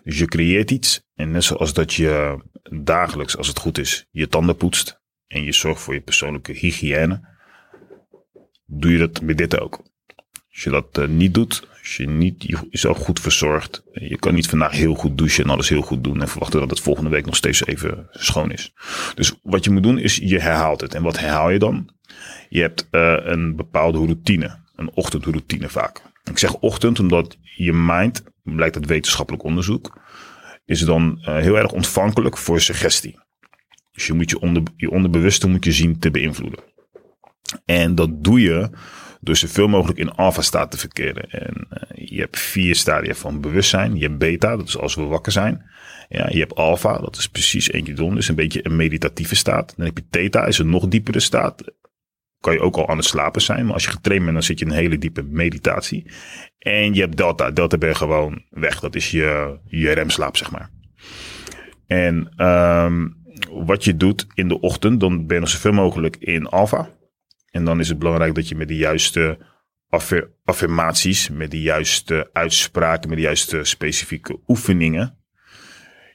[0.04, 2.42] Dus je creëert iets en net zoals dat je
[2.82, 7.34] dagelijks, als het goed is, je tanden poetst en je zorgt voor je persoonlijke hygiëne,
[8.66, 9.82] doe je dat met dit ook.
[10.48, 14.48] Als je dat uh, niet doet, als je niet jezelf goed verzorgt, je kan niet
[14.48, 17.24] vandaag heel goed douchen en alles heel goed doen en verwachten dat het volgende week
[17.24, 18.72] nog steeds even schoon is.
[19.14, 20.94] Dus wat je moet doen is je herhaalt het.
[20.94, 21.90] En wat herhaal je dan?
[22.48, 26.02] Je hebt uh, een bepaalde routine, een ochtendroutine vaak.
[26.30, 30.00] Ik zeg ochtend omdat je mind, blijkt uit wetenschappelijk onderzoek,
[30.64, 33.18] is dan uh, heel erg ontvankelijk voor suggestie.
[33.92, 36.64] Dus je moet je, onder, je onderbewuste moet je zien te beïnvloeden.
[37.64, 38.70] En dat doe je
[39.20, 41.30] door zoveel mogelijk in alpha-staat te verkeren.
[41.30, 43.96] En uh, je hebt vier stadia van bewustzijn.
[43.96, 45.64] Je hebt beta, dat is als we wakker zijn.
[46.08, 48.14] Ja, je hebt alpha, dat is precies eentje doen.
[48.14, 49.74] Dus een beetje een meditatieve staat.
[49.76, 51.62] Dan heb je theta, is een nog diepere staat.
[52.40, 53.64] Kan je ook al aan het slapen zijn.
[53.64, 56.10] Maar als je getraind bent, dan zit je in een hele diepe meditatie.
[56.58, 57.50] En je hebt delta.
[57.50, 58.80] Delta ben je gewoon weg.
[58.80, 60.70] Dat is je, je remslaap, zeg maar.
[61.86, 63.16] En um,
[63.50, 66.90] wat je doet in de ochtend, dan ben je zoveel mogelijk in alpha.
[67.50, 69.38] En dan is het belangrijk dat je met de juiste
[70.44, 75.18] affirmaties, met de juiste uitspraken, met de juiste specifieke oefeningen,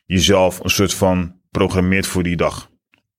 [0.05, 2.69] jezelf een soort van programmeert voor die dag.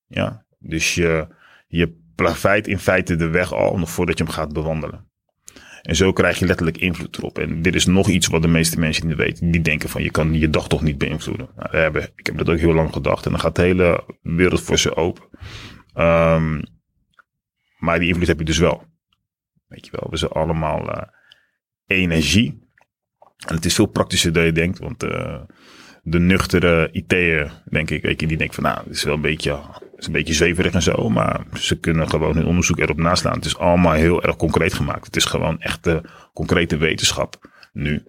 [0.07, 1.29] Ja, dus je,
[1.69, 5.11] je plaveit in feite de weg al nog voordat je hem gaat bewandelen.
[5.83, 7.39] En zo krijg je letterlijk invloed erop.
[7.39, 9.51] En dit is nog iets wat de meeste mensen niet weten.
[9.51, 11.49] Die denken van je kan je dag toch niet beïnvloeden.
[11.57, 13.25] Nou, ik heb dat ook heel lang gedacht.
[13.25, 15.25] En dan gaat de hele wereld voor ze open.
[15.95, 16.63] Um,
[17.79, 18.85] maar die invloed heb je dus wel.
[19.67, 21.03] Weet je wel, we zijn allemaal uh,
[21.87, 22.69] energie.
[23.47, 25.41] En het is veel praktischer dan je denkt, want uh,
[26.03, 29.21] de nuchtere IT'er, denk ik, weet je, die denkt van nou, het is wel een
[29.21, 29.61] beetje,
[30.03, 33.35] is een beetje zweverig en zo, maar ze kunnen gewoon hun onderzoek erop naslaan.
[33.35, 35.07] Het is allemaal heel erg concreet gemaakt.
[35.07, 38.03] Het is gewoon echt de concrete wetenschap nu.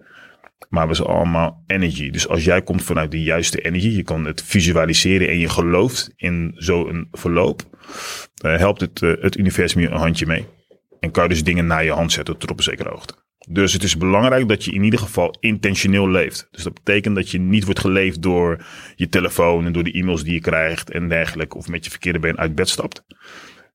[0.68, 2.10] Maar we zijn allemaal energy.
[2.10, 6.12] Dus als jij komt vanuit de juiste energie, je kan het visualiseren en je gelooft
[6.16, 7.62] in zo'n verloop,
[8.44, 10.46] uh, helpt het, uh, het universum je een handje mee.
[11.00, 13.23] En kan je dus dingen naar je hand zetten tot op een zekere hoogte.
[13.48, 16.48] Dus het is belangrijk dat je in ieder geval intentioneel leeft.
[16.50, 18.64] Dus dat betekent dat je niet wordt geleefd door
[18.96, 21.56] je telefoon en door de e-mails die je krijgt en dergelijke.
[21.56, 23.04] Of met je verkeerde been uit bed stapt.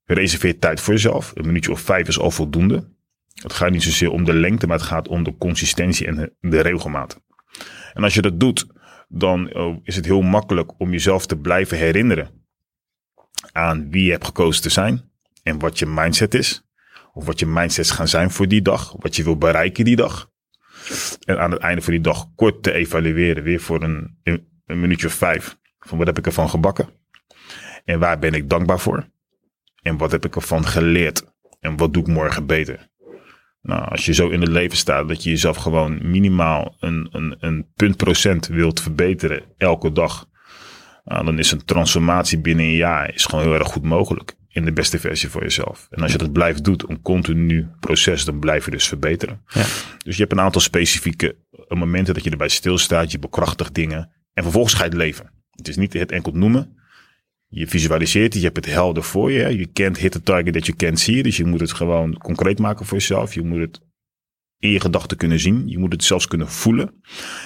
[0.05, 1.31] Reserveer tijd voor jezelf.
[1.35, 2.87] Een minuutje of vijf is al voldoende.
[3.33, 6.61] Het gaat niet zozeer om de lengte, maar het gaat om de consistentie en de
[6.61, 7.21] regelmaat.
[7.93, 8.67] En als je dat doet,
[9.07, 12.29] dan oh, is het heel makkelijk om jezelf te blijven herinneren
[13.51, 15.11] aan wie je hebt gekozen te zijn
[15.43, 16.68] en wat je mindset is.
[17.19, 18.93] Of wat je mindsets gaan zijn voor die dag.
[18.99, 20.29] Wat je wil bereiken die dag.
[21.25, 23.43] En aan het einde van die dag kort te evalueren.
[23.43, 24.17] Weer voor een,
[24.65, 25.57] een minuutje of vijf.
[25.79, 26.89] Van wat heb ik ervan gebakken?
[27.85, 29.07] En waar ben ik dankbaar voor?
[29.81, 31.23] En wat heb ik ervan geleerd?
[31.59, 32.89] En wat doe ik morgen beter?
[33.61, 37.35] Nou, als je zo in het leven staat dat je jezelf gewoon minimaal een, een,
[37.39, 40.27] een punt procent wilt verbeteren elke dag.
[41.03, 44.37] Nou, dan is een transformatie binnen een jaar is gewoon heel erg goed mogelijk.
[44.59, 45.87] In de beste versie voor jezelf.
[45.89, 49.41] En als je dat blijft doet, een continu proces, dan blijf je dus verbeteren.
[49.47, 49.65] Ja.
[49.97, 51.35] Dus je hebt een aantal specifieke
[51.67, 53.11] momenten dat je erbij stilstaat.
[53.11, 54.11] Je bekrachtigt dingen.
[54.33, 55.31] En vervolgens ga je het leven.
[55.51, 56.77] Het is niet het enkel noemen.
[57.47, 59.57] Je visualiseert het, je hebt het helder voor je.
[59.57, 61.23] Je kent hit the target that you can't see.
[61.23, 63.33] Dus je moet het gewoon concreet maken voor jezelf.
[63.33, 63.81] Je moet het
[64.57, 65.67] in je gedachten kunnen zien.
[65.67, 67.01] Je moet het zelfs kunnen voelen.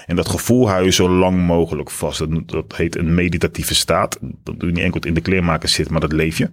[0.06, 2.20] En dat gevoel hou je zo lang mogelijk vast.
[2.20, 4.20] Dat, dat heet een meditatieve staat.
[4.22, 6.50] Dat doe je niet enkel in de kleermaker zit, maar dat leef je.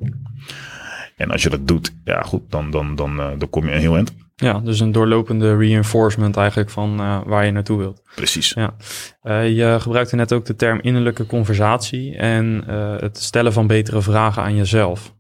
[1.17, 3.81] En als je dat doet, ja goed, dan, dan, dan, uh, dan kom je een
[3.81, 4.13] heel eind.
[4.37, 8.03] Ja, dus een doorlopende reinforcement eigenlijk van uh, waar je naartoe wilt.
[8.15, 8.51] Precies.
[8.51, 8.75] Ja.
[9.23, 14.03] Uh, je gebruikte net ook de term innerlijke conversatie en uh, het stellen van betere
[14.03, 15.15] vragen aan jezelf.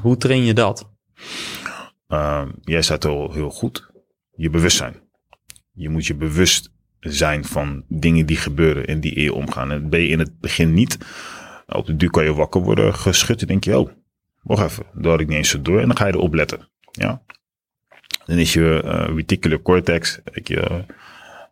[0.00, 0.90] hoe train je dat?
[2.08, 3.90] Ehm, jij zei het al heel goed.
[4.32, 4.94] Je bewustzijn.
[5.72, 9.70] Je moet je bewust zijn van dingen die gebeuren en die in je omgaan.
[9.70, 10.98] En ben je in het begin niet.
[11.66, 13.90] Op de duur kan je wakker worden geschud en denk je, oh,
[14.44, 15.80] wacht even, daar had ik niet eens zo door.
[15.80, 16.68] En dan ga je erop letten.
[16.90, 17.22] Ja.
[18.24, 18.82] Dan is je
[19.42, 20.84] uh, cortex, je,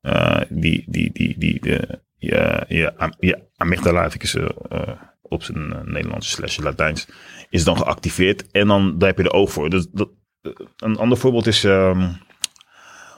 [0.02, 4.48] uh, die, die, die, die, de, je, je, amygdala, uh,
[5.22, 7.08] op zijn Nederlands slash Latijns,
[7.50, 8.50] is dan geactiveerd.
[8.50, 9.70] En dan daar heb je de oog voor.
[9.70, 10.10] Dus dat,
[10.76, 12.00] een ander voorbeeld is, um,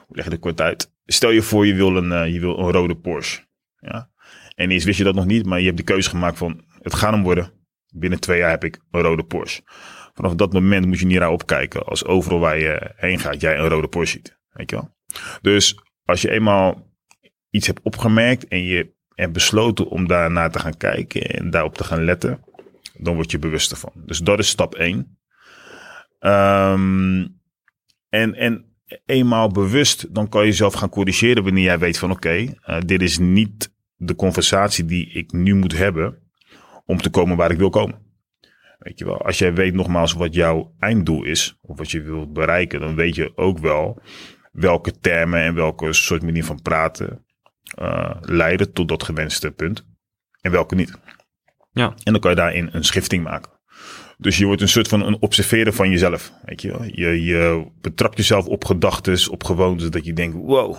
[0.07, 0.93] hoe leg je het kort uit?
[1.07, 3.43] Stel je voor, je wil een, je wil een rode Porsche.
[3.79, 4.11] Ja?
[4.55, 6.95] En eerst wist je dat nog niet, maar je hebt de keuze gemaakt van, het
[6.95, 7.53] gaat hem worden.
[7.97, 9.63] Binnen twee jaar heb ik een rode Porsche.
[10.15, 11.87] Vanaf dat moment moet je niet raar opkijken.
[11.87, 14.39] Als overal waar je heen gaat, jij een rode Porsche ziet.
[14.51, 14.95] Weet je wel?
[15.41, 16.93] Dus als je eenmaal
[17.51, 21.85] iets hebt opgemerkt en je hebt besloten om daarnaar te gaan kijken en daarop te
[21.85, 22.45] gaan letten,
[22.99, 23.93] dan word je bewust ervan.
[23.95, 24.95] Dus dat is stap 1.
[24.95, 25.09] Um,
[26.19, 27.27] ehm,
[28.09, 28.65] en, en
[29.07, 33.03] eenmaal bewust, dan kan je jezelf gaan corrigeren wanneer jij weet van oké, uh, dit
[33.03, 36.24] is niet de conversatie die ik nu moet hebben
[36.85, 38.03] om te komen waar ik wil komen.
[38.79, 42.33] Weet je wel, als jij weet nogmaals wat jouw einddoel is, of wat je wilt
[42.33, 44.03] bereiken, dan weet je ook wel
[44.53, 47.25] welke termen en welke soort manier van praten
[47.81, 49.87] uh, leiden tot dat gewenste punt.
[50.41, 50.99] En welke niet.
[51.73, 51.95] Ja.
[52.03, 53.53] En dan kan je daarin een schifting maken.
[54.19, 56.33] Dus je wordt een soort van een observeren van jezelf.
[56.45, 56.85] Weet je, wel?
[56.85, 60.77] je, je betrapt jezelf op gedachten, op gewoontes, dat je denkt, wow,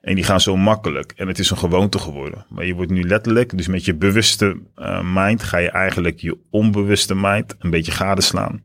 [0.00, 1.12] en die gaan zo makkelijk.
[1.16, 2.46] En het is een gewoonte geworden.
[2.48, 6.38] Maar je wordt nu letterlijk, dus met je bewuste uh, mind, ga je eigenlijk je
[6.50, 8.64] onbewuste mind een beetje gadeslaan.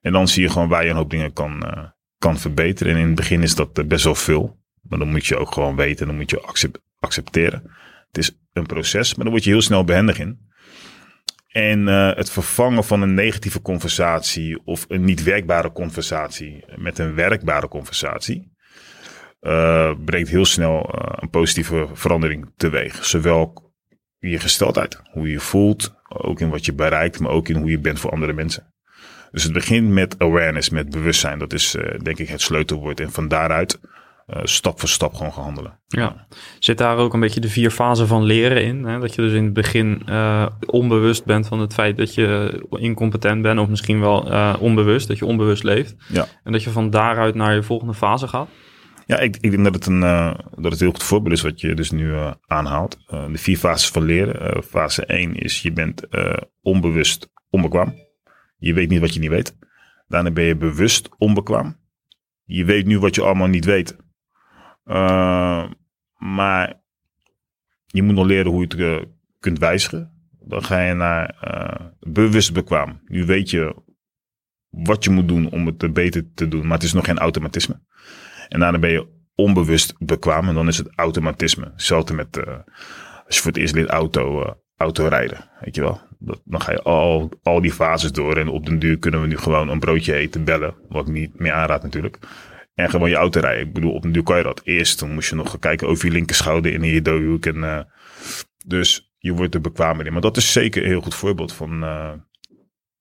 [0.00, 1.84] En dan zie je gewoon waar je een hoop dingen kan, uh,
[2.18, 2.92] kan verbeteren.
[2.92, 4.64] En in het begin is dat uh, best wel veel.
[4.82, 7.62] Maar dan moet je ook gewoon weten, dan moet je accept accepteren.
[8.06, 10.44] Het is een proces, maar dan word je heel snel behendig in.
[11.48, 17.68] En het vervangen van een negatieve conversatie of een niet werkbare conversatie met een werkbare
[17.68, 18.55] conversatie
[19.46, 23.04] uh, brengt heel snel uh, een positieve verandering teweeg.
[23.04, 23.72] Zowel
[24.18, 27.56] in je gesteldheid, hoe je je voelt, ook in wat je bereikt, maar ook in
[27.56, 28.74] hoe je bent voor andere mensen.
[29.30, 31.38] Dus het begint met awareness, met bewustzijn.
[31.38, 33.00] Dat is uh, denk ik het sleutelwoord.
[33.00, 33.80] En van daaruit
[34.42, 35.80] stap voor stap gewoon gaan handelen.
[35.86, 36.26] Ja,
[36.58, 38.84] zit daar ook een beetje de vier fasen van leren in?
[38.84, 38.98] Hè?
[38.98, 40.02] Dat je dus in het begin
[40.66, 44.18] onbewust bent van het feit dat je incompetent bent, of misschien wel
[44.58, 45.94] onbewust, dat je onbewust leeft.
[46.08, 46.26] Ja.
[46.44, 48.48] En dat je van daaruit naar je volgende fase gaat.
[49.06, 51.74] Ja, ik, denk dat het een uh, dat het heel goed voorbeeld is wat je
[51.74, 52.98] dus nu uh, aanhaalt.
[53.10, 54.62] Uh, de vier fases van leren.
[54.62, 56.02] fase 1 is je bent
[56.62, 57.94] onbewust onbekwaam.
[58.56, 59.56] Je weet niet wat je niet weet.
[60.08, 61.76] Daarna ben je bewust onbekwaam.
[62.44, 63.96] Je weet nu wat je allemaal niet weet.
[66.16, 66.82] maar
[67.86, 70.30] je moet nog leren hoe je het kunt wijzigen.
[70.40, 71.34] Dan ga je naar
[72.00, 73.00] bewust bekwaam.
[73.04, 73.82] Nu weet je
[74.68, 77.80] wat je moet doen om het beter te doen, maar het is nog geen automatisme.
[78.48, 81.70] En daarna ben je onbewust bekwaam en dan is het automatisme.
[81.72, 82.44] Hetzelfde met uh,
[83.26, 85.50] als je voor het eerst leert auto, uh, auto rijden.
[85.60, 86.00] Weet je wel?
[86.44, 89.36] Dan ga je al, al die fases door en op den duur kunnen we nu
[89.36, 90.74] gewoon een broodje eten, bellen.
[90.88, 92.18] Wat ik niet meer aanraad natuurlijk.
[92.74, 93.66] En gewoon je auto rijden.
[93.66, 94.60] Ik bedoel, op den duur kan je dat.
[94.64, 97.46] Eerst dan moest je nog kijken over je linkerschouder in je dooihoek.
[97.46, 97.80] En, uh,
[98.66, 100.12] dus je wordt er bekwamer in.
[100.12, 101.84] Maar dat is zeker een heel goed voorbeeld van...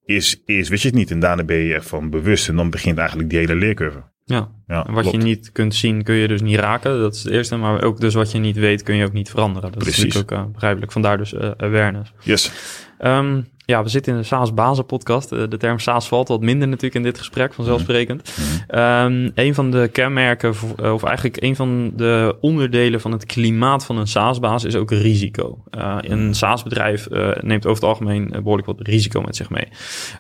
[0.06, 2.50] Eerst, eerst wist je het niet en daarna ben je ervan bewust.
[2.50, 4.04] En dan begint eigenlijk die hele leercurve.
[4.28, 7.00] Ja, ja en wat je niet kunt zien kun je dus niet raken.
[7.00, 7.56] Dat is het eerste.
[7.56, 9.72] Maar ook dus wat je niet weet kun je ook niet veranderen.
[9.72, 9.98] Dat Precies.
[9.98, 10.92] is natuurlijk ook uh, begrijpelijk.
[10.92, 12.14] Vandaar dus uh, awareness.
[12.24, 12.52] Yes.
[13.00, 15.32] Um, ja, we zitten in de SaaS Bazen podcast.
[15.32, 18.34] Eh, de term SaaS valt wat minder natuurlijk in dit gesprek, vanzelfsprekend.
[18.76, 23.86] Um, een van de kenmerken, eh, of eigenlijk een van de onderdelen van het klimaat
[23.86, 25.64] van een SaaS-baas is ook risico.
[25.78, 29.68] Uh, een SaaS-bedrijf uh, neemt over het algemeen behoorlijk wat risico met zich mee.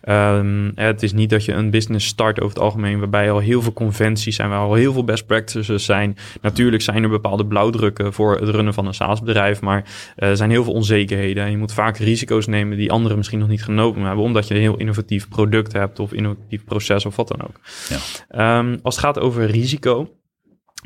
[0.09, 3.61] Um, het is niet dat je een business start over het algemeen waarbij al heel
[3.61, 6.17] veel conventies zijn, waar al heel veel best practices zijn.
[6.41, 9.83] Natuurlijk zijn er bepaalde blauwdrukken voor het runnen van een SaaS-bedrijf, maar
[10.15, 11.43] er zijn heel veel onzekerheden.
[11.43, 14.53] En je moet vaak risico's nemen die anderen misschien nog niet genomen hebben, omdat je
[14.53, 17.59] een heel innovatief product hebt of innovatief proces of wat dan ook.
[17.89, 18.59] Ja.
[18.59, 20.09] Um, als het gaat over risico,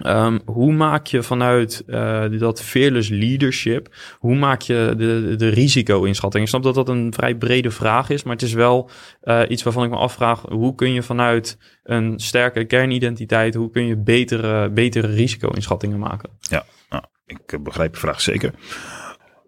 [0.05, 6.43] Um, hoe maak je vanuit uh, dat fearless leadership, hoe maak je de, de risico-inschatting?
[6.43, 8.89] Ik snap dat dat een vrij brede vraag is, maar het is wel
[9.23, 13.85] uh, iets waarvan ik me afvraag, hoe kun je vanuit een sterke kernidentiteit, hoe kun
[13.85, 16.29] je betere, betere risico-inschattingen maken?
[16.39, 18.53] Ja, nou, ik begrijp je vraag zeker.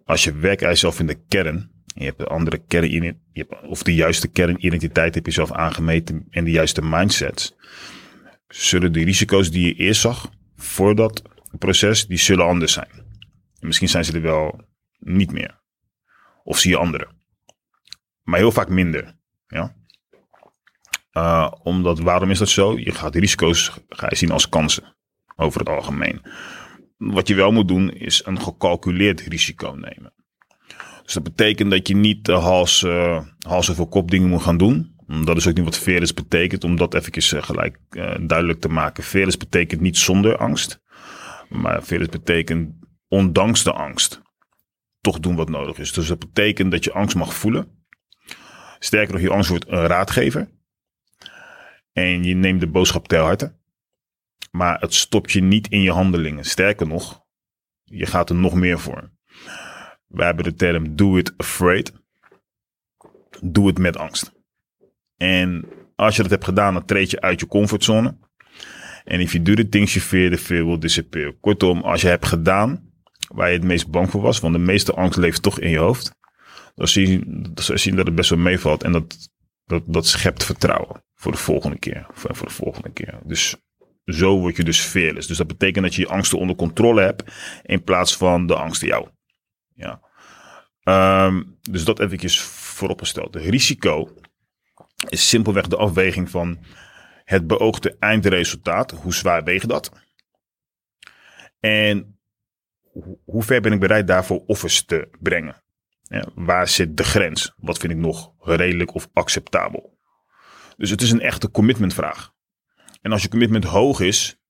[0.05, 3.19] Als je werkt aan jezelf in de kern, je hebt een andere kern,
[3.67, 7.55] of de juiste kernidentiteit heb je zelf aangemeten en de juiste mindsets.
[8.47, 11.21] Zullen de risico's die je eerst zag voor dat
[11.57, 12.89] proces, die zullen anders zijn.
[13.59, 14.61] En misschien zijn ze er wel
[14.99, 15.59] niet meer.
[16.43, 17.07] Of zie je andere.
[18.23, 19.15] Maar heel vaak minder.
[19.47, 19.75] Ja?
[21.13, 22.77] Uh, omdat, waarom is dat zo?
[22.77, 24.95] Je gaat risico's ga je zien als kansen.
[25.35, 26.21] Over het algemeen.
[26.97, 30.13] Wat je wel moet doen, is een gecalculeerd risico nemen.
[31.03, 34.57] Dus dat betekent dat je niet de hals, uh, hals over kop dingen moet gaan
[34.57, 34.95] doen.
[35.23, 37.77] Dat is ook niet wat fearless betekent, om dat even uh, gelijk
[38.27, 39.03] duidelijk te maken.
[39.03, 40.81] Fearless betekent niet zonder angst,
[41.49, 42.73] maar fearless betekent
[43.07, 44.21] ondanks de angst
[45.01, 45.93] toch doen wat nodig is.
[45.93, 47.85] Dus dat betekent dat je angst mag voelen.
[48.79, 50.49] Sterker nog, je angst wordt een raadgever.
[51.93, 53.59] En je neemt de boodschap ter harte.
[54.51, 56.43] Maar het stopt je niet in je handelingen.
[56.43, 57.21] Sterker nog,
[57.83, 59.11] je gaat er nog meer voor.
[60.11, 61.93] We hebben de term do it afraid.
[63.41, 64.31] Doe het met angst.
[65.17, 68.17] En als je dat hebt gedaan, dan treed je uit je comfortzone.
[69.03, 71.33] En if you do the things you fear, the fear will disappear.
[71.33, 72.89] Kortom, als je hebt gedaan
[73.33, 75.77] waar je het meest bang voor was, want de meeste angst leeft toch in je
[75.77, 76.11] hoofd.
[76.75, 78.83] Dan zie je, dat het best wel meevalt.
[78.83, 79.29] En dat,
[79.65, 82.05] dat, dat schept vertrouwen voor de volgende keer.
[82.11, 83.19] Voor, voor de volgende keer.
[83.23, 83.55] Dus
[84.05, 85.27] zo word je dus fearless.
[85.27, 87.23] Dus dat betekent dat je je angsten onder controle hebt
[87.63, 89.07] in plaats van de angsten jou.
[89.81, 90.01] Ja.
[91.25, 93.33] Um, dus dat even vooropgesteld.
[93.33, 94.13] De risico
[95.09, 96.59] is simpelweg de afweging van
[97.23, 98.91] het beoogde eindresultaat.
[98.91, 99.91] Hoe zwaar weegt dat?
[101.59, 102.19] En
[103.25, 105.63] hoe ver ben ik bereid daarvoor offers te brengen?
[106.01, 107.53] Ja, waar zit de grens?
[107.57, 109.99] Wat vind ik nog redelijk of acceptabel?
[110.77, 112.33] Dus het is een echte commitmentvraag.
[113.01, 114.40] En als je commitment hoog is,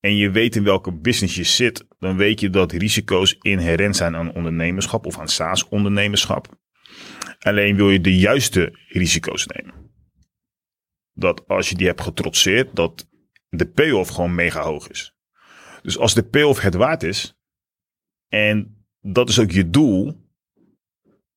[0.00, 4.16] en je weet in welke business je zit, dan weet je dat risico's inherent zijn
[4.16, 6.58] aan ondernemerschap of aan SaaS-ondernemerschap.
[7.38, 9.74] Alleen wil je de juiste risico's nemen.
[11.12, 13.08] Dat als je die hebt getrotseerd, dat
[13.48, 15.14] de payoff gewoon mega hoog is.
[15.82, 17.38] Dus als de payoff het waard is,
[18.28, 20.28] en dat is ook je doel,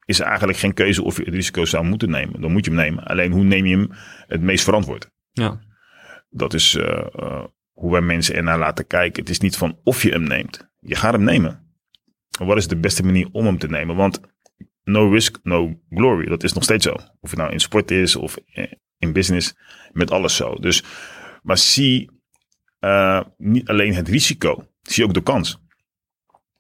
[0.06, 2.42] is er eigenlijk geen keuze of je het risico zou moeten nemen.
[2.42, 3.04] Dan moet je hem nemen.
[3.04, 3.90] Alleen hoe neem je hem
[4.28, 5.12] het meest verantwoord?
[5.32, 5.60] Ja.
[6.30, 9.22] Dat is uh, uh, hoe wij mensen ernaar laten kijken.
[9.22, 10.72] Het is niet van of je hem neemt.
[10.80, 11.76] Je gaat hem nemen.
[12.40, 13.96] Wat is de beste manier om hem te nemen?
[13.96, 14.22] Want
[14.84, 16.26] no risk, no glory.
[16.26, 16.94] Dat is nog steeds zo.
[17.20, 18.38] Of het nou in sport is of
[18.98, 19.56] in business.
[19.92, 20.56] Met alles zo.
[20.56, 20.84] Dus,
[21.44, 22.12] maar zie
[22.80, 24.68] uh, niet alleen het risico.
[24.82, 25.63] Zie ook de kans.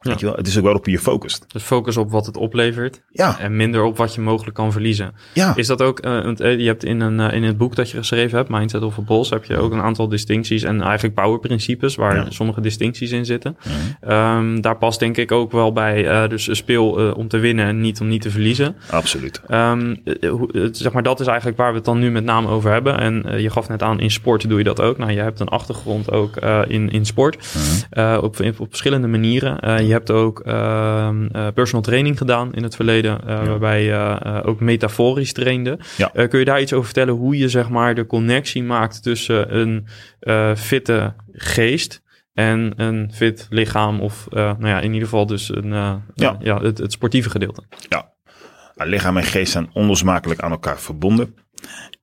[0.04, 0.36] Weet je wel?
[0.36, 1.46] Het is ook waarop je je focust.
[1.48, 3.02] Dus focus op wat het oplevert.
[3.10, 3.40] Ja.
[3.40, 5.14] En minder op wat je mogelijk kan verliezen.
[5.34, 5.56] Ja.
[5.56, 8.38] Is dat ook, uh, je hebt in, een, uh, in het boek dat je geschreven
[8.38, 12.16] hebt, Mindset of a Boss, heb je ook een aantal distincties en eigenlijk powerprincipes waar
[12.16, 12.26] ja.
[12.30, 13.58] sommige distincties in zitten.
[14.02, 14.38] Ja.
[14.38, 17.82] Um, daar past denk ik ook wel bij, uh, dus speel om te winnen en
[17.82, 18.76] niet om niet te verliezen.
[18.90, 19.42] Absoluut.
[19.50, 20.02] Um,
[20.72, 23.00] zeg maar, dat is eigenlijk waar we het dan nu met name over hebben.
[23.00, 24.98] En je gaf net aan, in sport doe je dat ook.
[24.98, 26.38] Nou, je hebt een achtergrond ook
[26.68, 27.38] in, in sport.
[28.22, 29.86] op, op verschillende manieren.
[29.86, 31.10] je hebt ook uh,
[31.54, 33.46] personal training gedaan in het verleden, ja.
[33.46, 35.80] waarbij je uh, ook metaforisch trainde.
[35.98, 36.28] Ja.
[36.28, 39.88] kun je daar iets over vertellen hoe je zeg maar de connectie maakt tussen een
[40.58, 42.02] fitte geest
[42.34, 45.72] en een fit lichaam of nou ja, in ieder geval dus een,
[46.16, 46.38] ja.
[46.40, 47.64] ja het, het sportieve gedeelte.
[47.90, 48.12] Ja,
[48.76, 51.36] lichaam en geest zijn onlosmakelijk aan elkaar verbonden.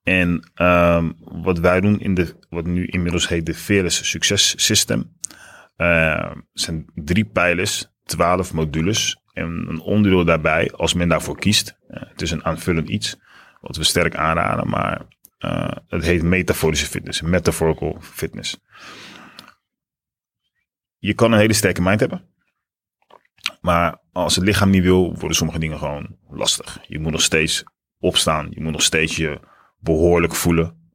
[0.03, 5.17] En um, wat wij doen in de, wat nu inmiddels heet de Fearless Success System,
[5.81, 9.23] uh, zijn drie pijlers 12 modules.
[9.33, 11.79] En een onderdeel daarbij, als men daarvoor kiest.
[11.89, 13.17] Uh, het is een aanvullend iets,
[13.61, 15.07] wat we sterk aanraden, maar
[15.39, 18.59] uh, het heet metaforische fitness, metaphorical fitness.
[20.99, 22.29] Je kan een hele sterke mind hebben.
[23.61, 26.79] Maar als het lichaam niet wil, worden sommige dingen gewoon lastig.
[26.87, 27.65] Je moet nog steeds
[27.99, 28.47] opstaan.
[28.51, 29.41] Je moet nog steeds je
[29.79, 30.93] behoorlijk voelen.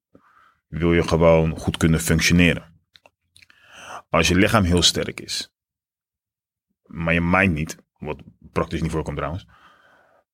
[0.67, 2.74] Wil je gewoon goed kunnen functioneren.
[4.09, 5.53] Als je lichaam heel sterk is,
[6.83, 9.47] maar je mind niet, wat praktisch niet voorkomt trouwens,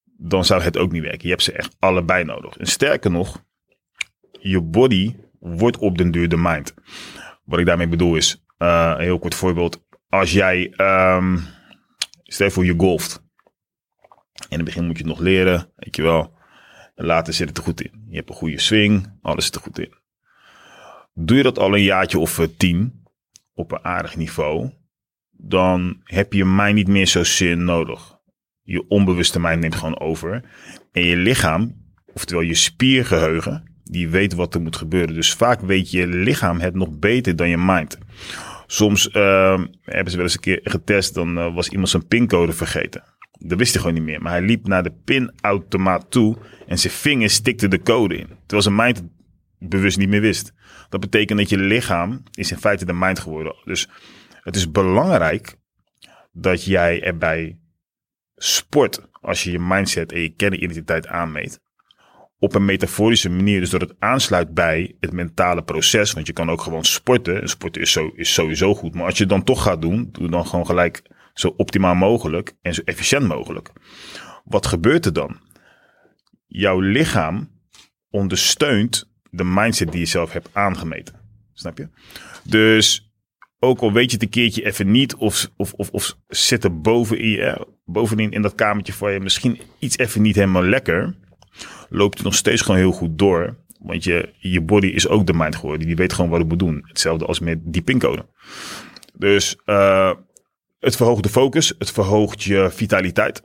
[0.03, 1.21] dan zou het ook niet werken.
[1.21, 2.57] Je hebt ze echt allebei nodig.
[2.57, 3.43] En sterker nog,
[4.31, 6.73] je body wordt op den duur de mind.
[7.43, 9.86] Wat ik daarmee bedoel is, uh, een heel kort voorbeeld.
[10.10, 11.43] Als jij, um,
[12.23, 13.23] stel voor je golft.
[14.49, 16.39] In het begin moet je het nog leren, weet je wel.
[16.95, 18.05] En later zit het er goed in.
[18.10, 19.93] Je hebt een goede swing, alles zit er goed in.
[21.13, 23.00] Doe je dat al een jaartje of eh, tien,
[23.53, 24.69] op een aardig niveau,
[25.31, 28.19] dan heb je mij niet meer zo zin nodig.
[28.61, 30.43] Je onbewuste mind neemt gewoon over.
[30.91, 31.75] En je lichaam,
[32.13, 35.15] oftewel je spiergeheugen, die weet wat er moet gebeuren.
[35.15, 37.97] Dus vaak weet je lichaam het nog beter dan je mind.
[38.67, 42.53] Soms uh, hebben ze wel eens een keer getest, dan uh, was iemand zijn pincode
[42.53, 43.03] vergeten.
[43.39, 44.21] Dat wist hij gewoon niet meer.
[44.21, 46.37] Maar hij liep naar de pinautomaat toe
[46.67, 48.27] en zijn vinger stikte de code in.
[48.27, 49.03] Terwijl zijn mind
[49.59, 50.53] bewust niet meer wist.
[50.91, 53.56] Dat betekent dat je lichaam is in feite de mind geworden.
[53.63, 53.89] Dus
[54.30, 55.56] het is belangrijk
[56.32, 57.60] dat jij erbij
[58.36, 61.62] sport als je je mindset en je kernidentiteit aanmeet
[62.39, 63.60] op een metaforische manier.
[63.60, 66.13] Dus dat het aansluit bij het mentale proces.
[66.13, 67.41] Want je kan ook gewoon sporten.
[67.41, 68.93] En sporten is, zo, is sowieso goed.
[68.93, 71.01] Maar als je het dan toch gaat doen, doe dan gewoon gelijk
[71.34, 73.71] zo optimaal mogelijk en zo efficiënt mogelijk.
[74.43, 75.39] Wat gebeurt er dan?
[76.47, 77.49] Jouw lichaam
[78.10, 81.15] ondersteunt de mindset die je zelf hebt aangemeten.
[81.53, 81.87] Snap je?
[82.43, 83.11] Dus
[83.59, 86.81] ook al weet je het een keertje even niet, of, of, of, of zit er
[86.81, 91.15] bovenin, bovenin in dat kamertje voor je misschien iets even niet helemaal lekker
[91.91, 93.55] loopt het nog steeds gewoon heel goed door.
[93.79, 95.87] Want je, je body is ook de mind geworden.
[95.87, 96.83] Die weet gewoon wat het moet doen.
[96.87, 98.25] Hetzelfde als met die pincode.
[99.13, 100.13] Dus uh,
[100.79, 101.73] het verhoogt de focus.
[101.77, 103.43] Het verhoogt je vitaliteit.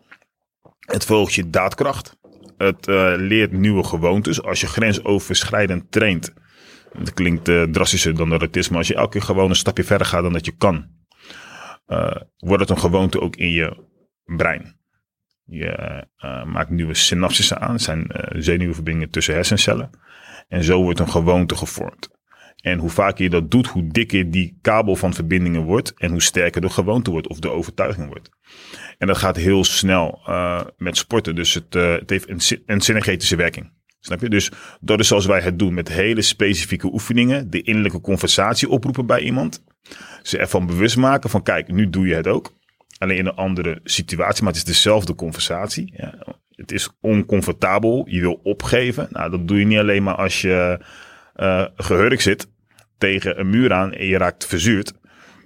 [0.81, 2.17] Het verhoogt je daadkracht.
[2.57, 4.43] Het uh, leert nieuwe gewoontes.
[4.43, 6.35] Als je grensoverschrijdend traint.
[6.93, 8.69] Dat klinkt uh, drastischer dan dat het is.
[8.69, 10.87] Maar als je elke keer gewoon een stapje verder gaat dan dat je kan.
[12.37, 13.85] wordt het een gewoonte ook in je
[14.25, 14.81] brein.
[15.45, 16.05] Je
[16.47, 17.71] maakt nieuwe synapsen aan.
[17.71, 19.91] Dat zijn zenuwverbindingen tussen hersencellen.
[20.49, 22.16] En zo wordt een gewoonte gevormd.
[22.67, 25.95] En hoe vaker je dat doet, hoe dikker die kabel van verbindingen wordt.
[25.97, 28.31] En hoe sterker de gewoonte wordt of de overtuiging wordt.
[28.99, 31.35] En dat gaat heel snel uh, met sporten.
[31.35, 32.29] Dus het, het heeft
[32.67, 33.71] een, synergetische werking.
[34.01, 34.29] Snap je?
[34.29, 34.51] Dus
[34.81, 37.51] dat is zoals wij het doen met hele specifieke oefeningen.
[37.51, 39.65] De innerlijke conversatie oproepen bij iemand.
[40.23, 42.53] Ze ervan bewust maken van kijk, nu doe je het ook.
[42.99, 45.93] Alleen in een andere situatie, maar het is dezelfde conversatie.
[45.97, 46.39] Ja.
[46.51, 49.09] Het is oncomfortabel, je wil opgeven.
[49.11, 50.79] Nou, dat doe je niet alleen maar als je
[51.37, 52.55] uh, gehurkt zit
[52.99, 54.93] tegen een muur aan en je raakt verzuurd.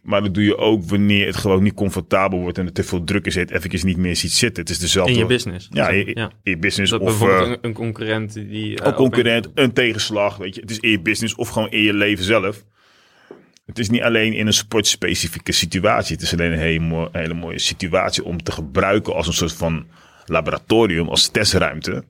[0.02, 3.04] Maar dat doe je ook wanneer het gewoon niet comfortabel wordt en er te veel
[3.04, 4.62] druk is, het even niet meer ziet zitten.
[4.62, 5.12] Het is dezelfde.
[5.12, 5.68] In je business.
[5.70, 6.30] Ja, in, ja.
[6.42, 6.90] je business.
[6.90, 8.70] Dat of bijvoorbeeld uh, een, concurrent die.
[8.70, 10.36] Uh, een concurrent, een tegenslag.
[10.36, 12.64] Weet je, het is in je business of gewoon in je leven zelf.
[13.66, 16.14] Het is niet alleen in een sportspecifieke situatie.
[16.14, 19.52] Het is alleen een hele, mooie, hele mooie situatie om te gebruiken als een soort
[19.52, 19.86] van
[20.26, 22.04] laboratorium, als testruimte.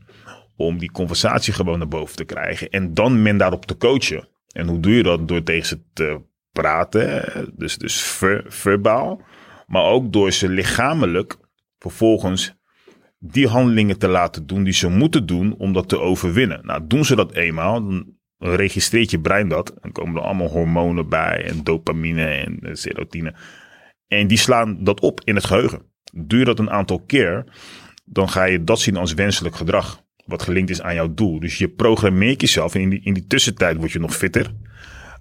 [0.56, 2.68] Om die conversatie gewoon naar boven te krijgen.
[2.68, 4.28] En dan men daarop te coachen.
[4.52, 5.28] En hoe doe je dat?
[5.28, 6.20] Door tegen ze te
[6.52, 7.24] praten.
[7.56, 9.22] Dus, dus ver, verbaal.
[9.66, 11.36] Maar ook door ze lichamelijk
[11.78, 12.58] vervolgens
[13.18, 16.66] die handelingen te laten doen die ze moeten doen om dat te overwinnen.
[16.66, 19.74] Nou, doen ze dat eenmaal, dan registreert je brein dat.
[19.80, 23.34] Dan komen er allemaal hormonen bij en dopamine en serotine.
[24.06, 25.82] En die slaan dat op in het geheugen.
[26.26, 27.44] Je dat een aantal keer,
[28.04, 30.02] dan ga je dat zien als wenselijk gedrag.
[30.30, 31.40] Wat gelinkt is aan jouw doel.
[31.40, 34.52] Dus je programmeert jezelf en in die, in die tussentijd word je nog fitter.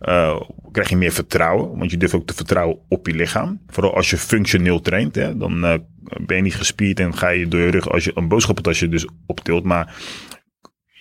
[0.01, 0.41] Uh,
[0.71, 3.61] krijg je meer vertrouwen, want je durft ook te vertrouwen op je lichaam.
[3.67, 5.73] Vooral als je functioneel traint, hè, dan uh,
[6.25, 9.07] ben je niet gespierd en ga je door je rug als je een boodschappentasje dus
[9.25, 9.63] optilt.
[9.63, 9.95] Maar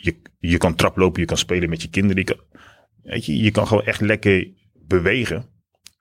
[0.01, 2.17] je, je kan traplopen, je kan spelen met je kinderen.
[2.17, 2.61] Je kan,
[3.03, 5.45] weet je, je kan gewoon echt lekker bewegen.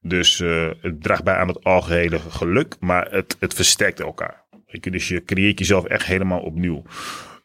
[0.01, 4.45] Dus uh, het draagt bij aan het algehele geluk, maar het, het versterkt elkaar.
[4.65, 6.83] Je, dus je creëert jezelf echt helemaal opnieuw.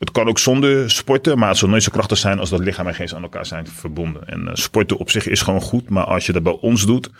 [0.02, 2.86] Het kan ook zonder sporten, maar het zal nooit zo krachtig zijn als dat lichaam
[2.86, 4.28] en geest aan elkaar zijn verbonden.
[4.28, 7.10] En uh, sporten op zich is gewoon goed, maar als je dat bij ons doet,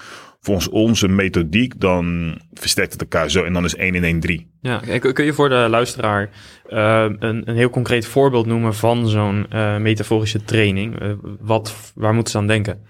[0.40, 3.44] volgens onze methodiek, dan versterkt het elkaar zo.
[3.44, 4.50] En dan is 1 in 1 3.
[4.60, 6.30] Ja, kun je voor de luisteraar
[6.68, 11.16] uh, een, een heel concreet voorbeeld noemen van zo'n uh, metaforische training?
[11.40, 12.86] Wat, waar moeten ze aan denken?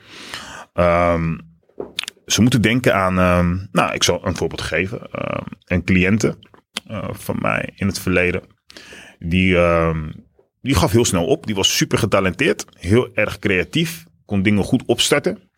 [0.74, 1.40] Um,
[2.26, 5.00] ze moeten denken aan, um, nou, ik zal een voorbeeld geven.
[5.00, 6.36] Um, een cliënte
[7.10, 8.42] van mij in het verleden,
[9.24, 9.56] die,
[10.60, 11.46] die gaf heel snel op.
[11.46, 15.50] Die was super getalenteerd, heel erg creatief, kon dingen goed opstarten.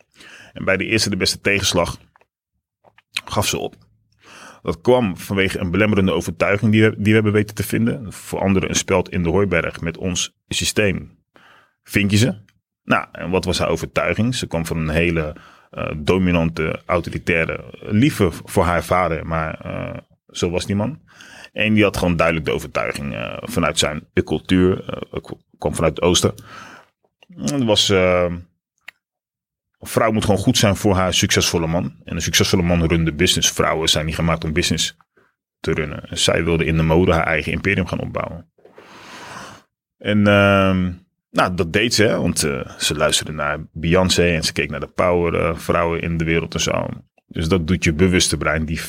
[0.52, 1.98] En bij de eerste de beste tegenslag
[3.24, 3.76] gaf ze op.
[4.62, 8.12] Dat kwam vanwege een belemmerende overtuiging die we, die we hebben weten te vinden.
[8.12, 11.18] Voor anderen een speld in de hooiberg met ons systeem.
[11.82, 12.34] Vind je ze?
[12.82, 14.34] Nou, en wat was haar overtuiging?
[14.34, 15.36] Ze kwam van een hele
[15.72, 19.96] uh, dominante, autoritaire, lieve voor haar vader, maar uh,
[20.28, 21.00] zo was die man.
[21.54, 25.00] En die had gewoon duidelijk de overtuiging uh, vanuit zijn cultuur,
[25.58, 26.34] kwam vanuit het oosten.
[27.34, 31.96] Het was, een vrouw moet gewoon goed zijn voor haar succesvolle man.
[32.04, 33.50] En een succesvolle man runde business.
[33.50, 34.96] Vrouwen zijn niet gemaakt om business
[35.60, 36.08] te runnen.
[36.08, 38.52] En zij wilde in de mode haar eigen imperium gaan opbouwen.
[39.98, 40.92] En ehm,
[41.30, 44.86] nou, dat deed ze, want uh, ze luisterde naar Beyoncé en ze keek naar de
[44.86, 46.88] power uh, vrouwen in de wereld en zo.
[47.26, 48.84] Dus dat doet je bewuste brein, die 5%,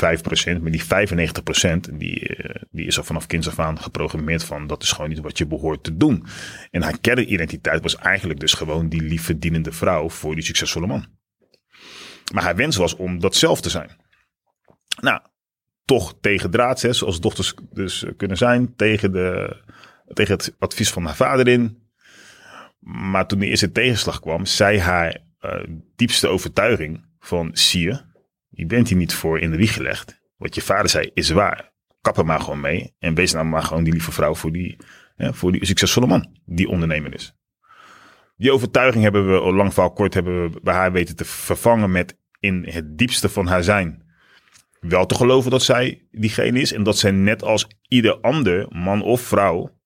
[0.62, 4.84] maar die 95%, die, uh, die is al vanaf kinds af aan geprogrammeerd van dat
[4.84, 6.26] is gewoon niet wat je behoort te doen.
[6.72, 11.06] En haar kernidentiteit was eigenlijk dus gewoon die lieve dienende vrouw voor die succesvolle man.
[12.34, 13.90] Maar haar wens was om dat zelf te zijn.
[15.02, 15.22] Nou,
[15.86, 19.58] toch tegen draad, zoals dochters dus kunnen zijn, tegen, de,
[20.14, 21.86] tegen het advies van haar vader in
[22.86, 25.64] maar toen de eerste tegenslag kwam, zei haar uh,
[25.96, 28.02] diepste overtuiging van zie je,
[28.56, 30.22] je bent hier niet voor in de wieg gelegd.
[30.38, 31.74] Wat je vader zei is waar.
[32.02, 34.78] Kap er maar gewoon mee en wees nou maar gewoon die lieve vrouw voor die,
[35.16, 37.36] ja, voor die succesvolle man die ondernemer is.
[38.38, 42.18] Die overtuiging hebben we, lang verhaal kort, hebben we bij haar weten te vervangen met
[42.40, 44.06] in het diepste van haar zijn
[44.80, 46.74] wel te geloven dat zij diegene is.
[46.74, 49.80] En dat zij net als ieder ander, man of vrouw,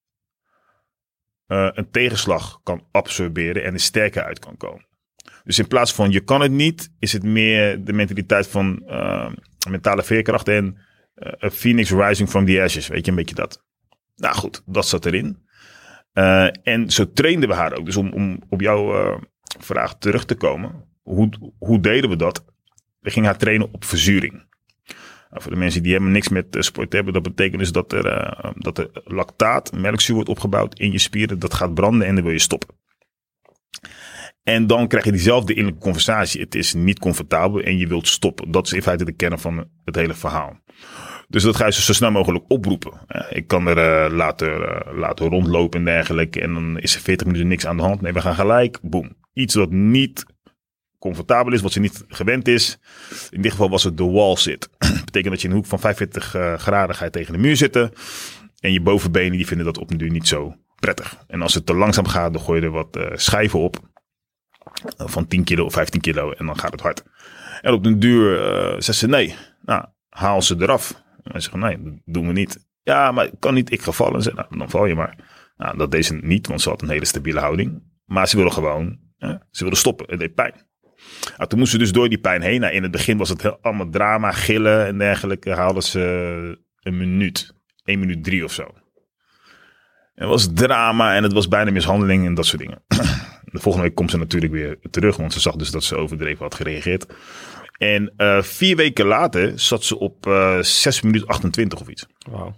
[1.48, 4.88] uh, een tegenslag kan absorberen en er sterker uit kan komen.
[5.50, 9.32] Dus in plaats van je kan het niet, is het meer de mentaliteit van uh,
[9.70, 10.78] mentale veerkracht en
[11.44, 12.88] a phoenix rising from the ashes.
[12.88, 13.64] Weet je, een beetje dat.
[14.16, 15.38] Nou goed, dat zat erin.
[16.64, 17.86] en zo trainden we haar ook.
[17.86, 19.20] Dus om, om op jouw
[19.60, 20.72] vraag terug te komen.
[21.02, 22.46] Hoe, hoe deden we dat?
[23.00, 24.34] We gingen haar trainen op verzuring.
[25.30, 28.54] Nou, voor de mensen die helemaal niks met sport hebben, dat betekent dus dat er,
[28.56, 31.40] dat er lactaat, melkzuur wordt opgebouwd in je spieren.
[31.40, 32.78] Dat gaat branden en dan wil je stoppen.
[34.50, 36.42] En dan krijg je diezelfde innerlijke conversatie.
[36.42, 38.52] Het is niet comfortabel en je wilt stoppen.
[38.52, 40.60] Dat is in feite de kern van het hele verhaal.
[41.28, 42.92] Dus dat ga je zo snel mogelijk oproepen.
[43.30, 46.42] Ik kan er uh, laten, uh, laten rondlopen en dergelijke.
[46.42, 48.02] En dan is er 40 minuten niks aan de hand.
[48.02, 48.80] Nee, we gaan gelijk.
[48.82, 49.16] Boom.
[49.34, 50.26] Iets wat niet
[51.00, 52.80] comfortabel is, wat ze niet gewend is.
[53.30, 54.70] In dit geval was het de wall sit.
[55.06, 57.58] betekent dat je in een hoek van 45 uh, graden ga je tegen de muur
[57.58, 57.92] zitten.
[58.60, 61.18] En je bovenbenen die vinden dat op een duur niet zo prettig.
[61.28, 63.89] En als het te langzaam gaat, dan gooi je er wat schijven op.
[64.98, 67.04] Van 10 kilo of 15 kilo en dan gaat het hard.
[67.62, 69.36] En op den duur uh, zegt ze nee.
[69.62, 71.04] Nou, haal ze eraf.
[71.24, 72.68] En zeggen nee, dat doen we niet.
[72.84, 74.22] Ja, maar kan niet, ik ga vallen.
[74.22, 75.16] Zeg, nou, dan val je maar.
[75.58, 77.84] Nou, dat deed ze niet, want ze had een hele stabiele houding.
[78.06, 79.00] Maar ze wilde gewoon,
[79.52, 80.06] ze wilde stoppen.
[80.10, 80.54] Het deed pijn.
[81.38, 82.62] Nou, toen moesten ze dus door die pijn heen.
[82.62, 85.52] Nou, in het begin was het heel, allemaal drama, gillen en dergelijke.
[85.52, 86.00] Haalden ze
[86.80, 87.54] een minuut.
[87.84, 88.74] 1 minuut drie of zo.
[90.16, 92.84] Het was drama en het was bijna mishandeling en dat soort dingen.
[93.52, 96.44] De volgende week komt ze natuurlijk weer terug, want ze zag dus dat ze overdreven
[96.44, 97.06] had gereageerd.
[97.78, 102.06] En uh, vier weken later zat ze op uh, eh, 6 minuten 28 of iets.
[102.30, 102.54] Wow.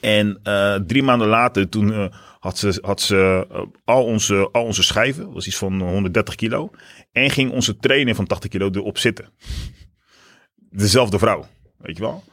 [0.00, 3.46] En uh, drie maanden later, toen had ze, had ze
[3.84, 6.70] al, onze, al onze schijven, was iets van 130 kilo.
[7.12, 9.28] En ging onze trainer van 80 kilo erop zitten.
[10.70, 11.46] Dezelfde vrouw,
[11.78, 12.24] weet je wel.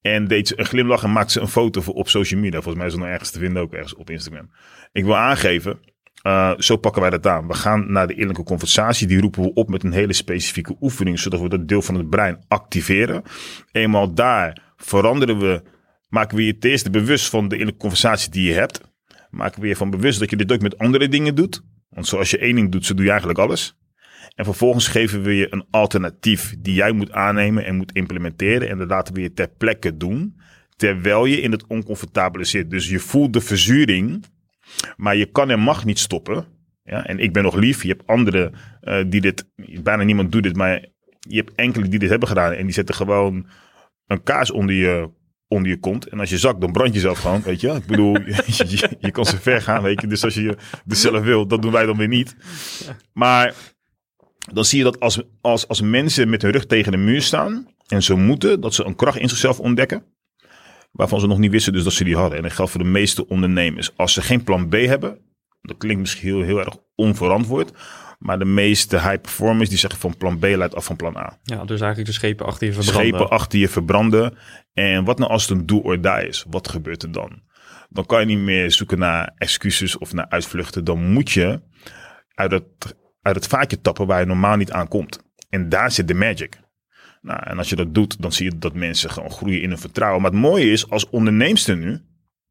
[0.00, 2.60] En deed ze een glimlach en maakte ze een foto voor op social media.
[2.60, 4.50] Volgens mij is het nog ergens te vinden, ook ergens op Instagram.
[4.92, 5.80] Ik wil aangeven,
[6.28, 7.46] uh, zo pakken wij dat aan.
[7.46, 9.06] We gaan naar de innerlijke conversatie.
[9.06, 12.10] Die roepen we op met een hele specifieke oefening, zodat we dat deel van het
[12.10, 13.22] brein activeren.
[13.72, 15.62] Eenmaal daar veranderen we,
[16.08, 18.80] maken we je het eerste bewust van de innerlijke conversatie die je hebt.
[19.30, 21.62] Maken we je van bewust dat je dit ook met andere dingen doet.
[21.88, 23.78] Want zoals je één ding doet, zo doe je eigenlijk alles.
[24.34, 28.68] En vervolgens geven we je een alternatief die jij moet aannemen en moet implementeren.
[28.68, 30.40] En dat laten we je ter plekke doen.
[30.76, 32.70] Terwijl je in het oncomfortabele zit.
[32.70, 34.24] Dus je voelt de verzuring.
[34.96, 36.46] Maar je kan en mag niet stoppen.
[36.82, 37.82] Ja, en ik ben nog lief.
[37.82, 38.52] Je hebt anderen
[38.82, 39.50] uh, die dit.
[39.82, 40.56] Bijna niemand doet dit.
[40.56, 40.86] Maar
[41.18, 42.52] je hebt enkele die dit hebben gedaan.
[42.52, 43.46] En die zetten gewoon
[44.06, 45.10] een kaas onder je,
[45.48, 46.06] onder je kont.
[46.06, 47.42] En als je zakt, dan brand je zelf gewoon.
[47.42, 47.68] Weet je.
[47.68, 48.12] Ik bedoel,
[48.46, 49.82] je, je, kan zo ver gaan.
[49.82, 50.06] Weet je.
[50.06, 52.36] Dus als je dus zelf wil, dat doen wij dan weer niet.
[53.12, 53.54] Maar
[54.52, 57.66] dan zie je dat als, als, als mensen met hun rug tegen de muur staan
[57.86, 60.04] en ze moeten, dat ze een kracht in zichzelf ontdekken,
[60.90, 62.36] waarvan ze nog niet wisten dus dat ze die hadden.
[62.36, 63.96] En dat geldt voor de meeste ondernemers.
[63.96, 65.18] Als ze geen plan B hebben,
[65.60, 67.72] dat klinkt misschien heel, heel erg onverantwoord,
[68.18, 71.38] maar de meeste high performers die zeggen van plan B leidt af van plan A.
[71.42, 73.06] Ja, dus eigenlijk de schepen achter je verbranden.
[73.06, 74.36] Schepen achter je verbranden.
[74.72, 76.44] En wat nou als het een do or die is?
[76.48, 77.42] Wat gebeurt er dan?
[77.88, 80.84] Dan kan je niet meer zoeken naar excuses of naar uitvluchten.
[80.84, 81.60] Dan moet je
[82.34, 85.20] uit het uit het vaatje tappen waar je normaal niet aan komt.
[85.48, 86.58] En daar zit de magic.
[87.20, 89.78] Nou, en als je dat doet, dan zie je dat mensen gewoon groeien in hun
[89.78, 90.22] vertrouwen.
[90.22, 92.00] Maar het mooie is, als onderneemster nu,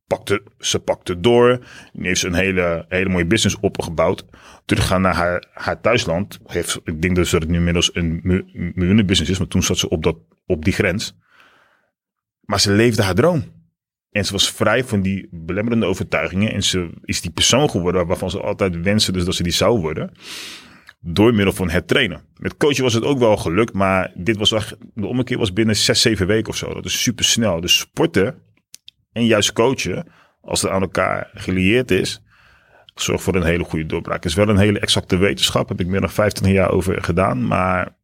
[0.07, 1.59] pakte, ze pakte door.
[1.93, 4.26] Nu heeft ze een hele, hele mooie business opgebouwd.
[4.65, 6.39] Teruggaan naar haar, haar thuisland.
[6.45, 8.20] Heeft, ik denk dat het nu inmiddels een
[8.76, 9.38] miljoenen business is.
[9.38, 11.18] Maar toen zat ze op, dat, op die grens.
[12.41, 13.43] Maar ze leefde haar droom.
[14.11, 16.53] En ze was vrij van die belemmerende overtuigingen.
[16.53, 19.80] En ze is die persoon geworden waarvan ze altijd wensen dus dat ze die zou
[19.80, 20.11] worden.
[21.09, 22.21] Door middel van het trainen.
[22.37, 23.73] Met coachen was het ook wel gelukt.
[23.73, 26.73] Maar dit was echt, de ommekeer was binnen 6, 7 weken of zo.
[26.73, 27.61] Dat is super snel.
[27.61, 28.41] Dus sporten
[29.11, 30.07] en juist coachen,
[30.41, 32.21] als het aan elkaar gelieerd is,
[32.95, 34.15] zorgt voor een hele goede doorbraak.
[34.15, 35.69] Het is wel een hele exacte wetenschap.
[35.69, 37.47] Heb ik meer dan 25 jaar over gedaan.
[37.47, 37.97] Maar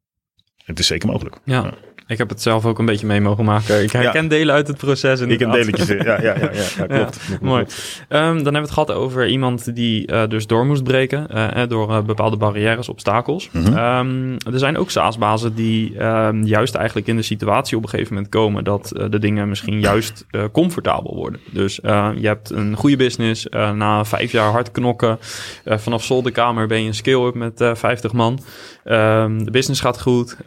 [0.65, 1.37] het is zeker mogelijk.
[1.45, 1.73] ja.
[2.07, 3.83] Ik heb het zelf ook een beetje mee mogen maken.
[3.83, 5.19] Ik herken delen uit het proces.
[5.19, 7.19] Ik ken deletjes, ja, ja, ja, ja, klopt.
[7.41, 7.61] mooi.
[7.63, 7.67] Um,
[8.09, 11.89] dan hebben we het gehad over iemand die uh, dus door moest breken uh, door
[11.89, 13.49] uh, bepaalde barrières, obstakels.
[13.51, 13.77] Mm -hmm.
[13.77, 18.13] um, er zijn ook SaaS-bazen die um, juist eigenlijk in de situatie op een gegeven
[18.13, 21.39] moment komen dat de dingen misschien juist comfortabel worden.
[21.51, 21.75] Dus
[22.15, 25.19] je hebt een goede business, na vijf jaar hard knokken,
[25.65, 28.39] vanaf zolderkamer ben je een scale-up met 50 man.
[28.83, 30.37] de business gaat goed,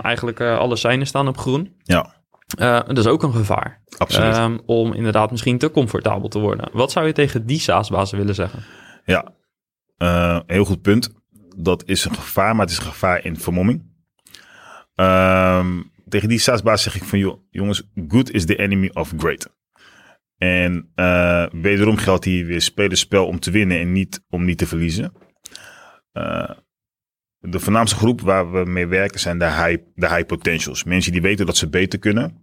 [0.00, 1.74] eigenlijk alle zijn staan op groen.
[1.82, 2.22] Ja.
[2.58, 3.82] Uh, dat is ook een gevaar.
[3.98, 4.36] Absoluut.
[4.36, 6.68] Um, om inderdaad misschien te comfortabel te worden.
[6.72, 8.62] Wat zou je tegen die SaaS-bazen willen zeggen?
[9.04, 9.34] Ja,
[9.98, 11.14] uh, heel goed punt.
[11.56, 13.92] Dat is een gevaar, maar het is een gevaar in vermomming.
[14.94, 19.56] Um, tegen die SaaS-baas zeg ik van, joh, jongens, good is the enemy of great.
[20.38, 24.58] En uh, wederom geldt hier weer spelen spel om te winnen en niet om niet
[24.58, 25.12] te verliezen.
[27.46, 30.84] De voornaamste groep waar we mee werken zijn de high, de high potentials.
[30.84, 32.42] Mensen die weten dat ze beter kunnen,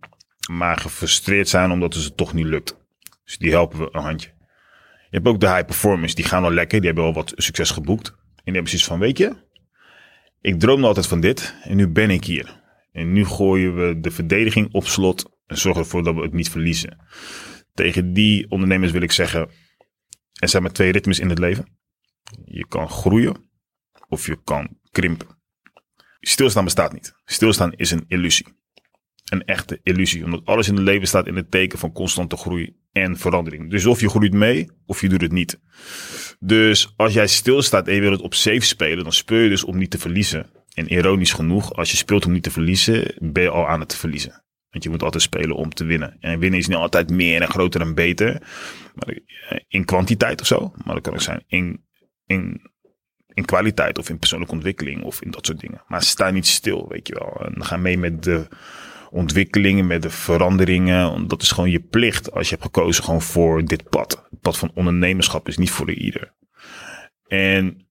[0.52, 2.78] maar gefrustreerd zijn omdat het ze toch niet lukt.
[3.24, 4.30] Dus die helpen we een handje.
[5.10, 7.72] Je hebt ook de high performers, die gaan al lekker, die hebben al wat succes
[7.72, 8.08] geboekt.
[8.08, 9.36] En die hebben precies van, weet je,
[10.42, 12.62] ik droomde altijd van dit en nu ben ik hier.
[12.92, 16.50] En nu gooien we de verdediging op slot en zorgen ervoor dat we het niet
[16.50, 16.98] verliezen.
[17.74, 19.50] Tegen die ondernemers wil ik zeggen,
[20.40, 21.66] er zijn maar twee ritmes in het leven.
[22.46, 23.50] Je kan groeien
[24.12, 25.28] of je kan krimpen.
[26.20, 27.14] Stilstaan bestaat niet.
[27.26, 28.48] Stilstaan is een illusie.
[29.30, 30.24] Een echte illusie.
[30.24, 33.70] Omdat alles in het leven staat in het teken van constante groei en verandering.
[33.70, 35.60] Dus of je groeit mee, of je doet het niet.
[36.40, 39.64] Dus als jij stilstaat en je wil het op safe spelen, dan speel je dus
[39.64, 40.50] om niet te verliezen.
[40.74, 43.96] En ironisch genoeg, als je speelt om niet te verliezen, ben je al aan het
[43.96, 44.44] verliezen.
[44.70, 46.18] Want je moet altijd spelen om te winnen.
[46.20, 48.42] En winnen is niet altijd meer en groter en beter.
[48.96, 49.20] Maar
[49.68, 50.74] in kwantiteit of zo.
[50.84, 51.86] Maar dat kan ook zijn in,
[52.26, 52.71] in
[53.34, 55.84] in kwaliteit of in persoonlijke ontwikkeling of in dat soort dingen.
[55.88, 57.46] Maar sta niet stil, weet je wel.
[57.46, 58.48] En ga mee met de
[59.12, 61.28] ontwikkelingen, met de veranderingen.
[61.28, 64.28] Dat is gewoon je plicht als je hebt gekozen gewoon voor dit pad.
[64.30, 66.34] Het pad van ondernemerschap is niet voor ieder.
[67.28, 67.88] En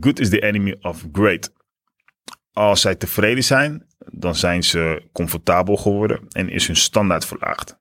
[0.00, 1.52] good is the enemy of great.
[2.52, 7.78] Als zij tevreden zijn, dan zijn ze comfortabel geworden en is hun standaard verlaagd.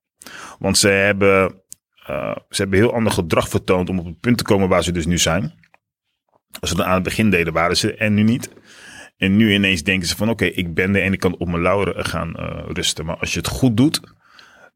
[0.60, 1.62] Want ze hebben,
[2.10, 4.92] uh, ze hebben heel ander gedrag vertoond om op het punt te komen waar ze
[4.92, 5.54] dus nu zijn.
[6.60, 8.50] Als ze dan aan het begin deden, waren ze en nu niet.
[9.18, 11.62] En nu ineens denken ze van oké, ik ben er en ik kan op mijn
[11.62, 13.06] lauren gaan uh, rusten.
[13.06, 14.02] Maar als je het goed doet,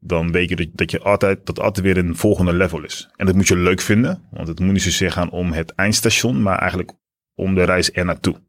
[0.00, 3.10] dan weet je dat, dat je altijd, dat altijd weer een volgende level is.
[3.16, 6.42] En dat moet je leuk vinden, want het moet niet zozeer gaan om het eindstation,
[6.42, 6.92] maar eigenlijk
[7.34, 8.46] om de reis er naartoe.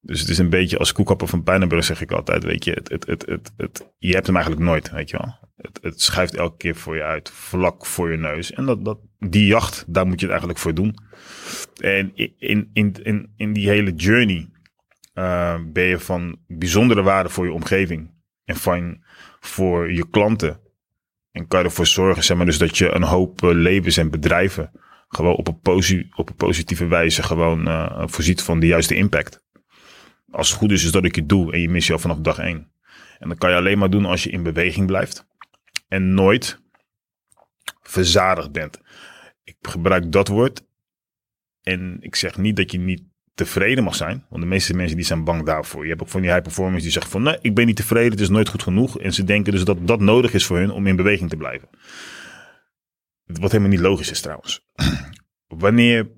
[0.00, 2.88] Dus het is een beetje als koekapper van Pijnenburg zeg ik altijd, weet je, het,
[2.88, 5.34] het, het, het, het, je hebt hem eigenlijk nooit, weet je wel.
[5.56, 8.52] Het, het schuift elke keer voor je uit, vlak voor je neus.
[8.52, 10.96] En dat, dat, die jacht, daar moet je het eigenlijk voor doen.
[11.80, 14.48] En in, in, in, in die hele journey
[15.14, 18.10] uh, ben je van bijzondere waarde voor je omgeving
[18.44, 19.04] en van
[19.40, 20.60] voor je klanten.
[21.30, 24.10] En kan je ervoor zorgen, zeg maar, dus dat je een hoop uh, levens en
[24.10, 24.70] bedrijven
[25.08, 29.44] gewoon op een, posi op een positieve wijze gewoon uh, voorziet van de juiste impact.
[30.30, 32.18] Als het goed is, is dat ik het doe en je mis je al vanaf
[32.18, 32.72] dag één.
[33.18, 35.26] En dat kan je alleen maar doen als je in beweging blijft.
[35.88, 36.60] En nooit
[37.82, 38.80] verzadigd bent.
[39.44, 40.62] Ik gebruik dat woord
[41.62, 43.02] en ik zeg niet dat je niet
[43.34, 44.24] tevreden mag zijn.
[44.28, 45.82] Want de meeste mensen die zijn bang daarvoor.
[45.82, 48.10] Je hebt ook van die high performers die zeggen van nee, ik ben niet tevreden,
[48.10, 48.98] het is nooit goed genoeg.
[48.98, 51.68] En ze denken dus dat dat nodig is voor hun om in beweging te blijven.
[53.24, 54.66] Wat helemaal niet logisch is trouwens.
[55.46, 56.10] Wanneer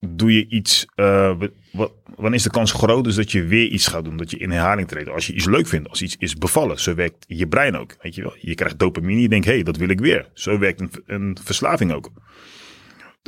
[0.00, 1.40] doe je iets, uh,
[1.72, 4.38] wat, wanneer is de kans groot dus dat je weer iets gaat doen, dat je
[4.38, 5.08] in herhaling treedt.
[5.08, 7.96] Als je iets leuk vindt, als iets is bevallen, zo werkt je brein ook.
[8.02, 8.34] Weet je, wel?
[8.40, 10.30] je krijgt dopamine, je denkt, hé, hey, dat wil ik weer.
[10.32, 12.10] Zo werkt een, een verslaving ook.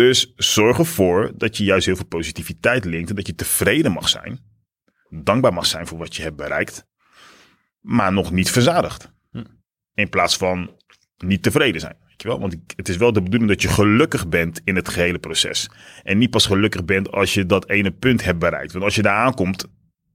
[0.00, 4.08] Dus zorg ervoor dat je juist heel veel positiviteit linkt en dat je tevreden mag
[4.08, 4.40] zijn.
[5.08, 6.86] Dankbaar mag zijn voor wat je hebt bereikt.
[7.80, 9.12] Maar nog niet verzadigd.
[9.30, 9.44] Hm.
[9.94, 10.70] In plaats van
[11.16, 11.96] niet tevreden zijn.
[12.06, 12.40] Weet je wel?
[12.40, 15.70] Want het is wel de bedoeling dat je gelukkig bent in het gehele proces.
[16.02, 18.72] En niet pas gelukkig bent als je dat ene punt hebt bereikt.
[18.72, 19.66] Want als je daar aankomt,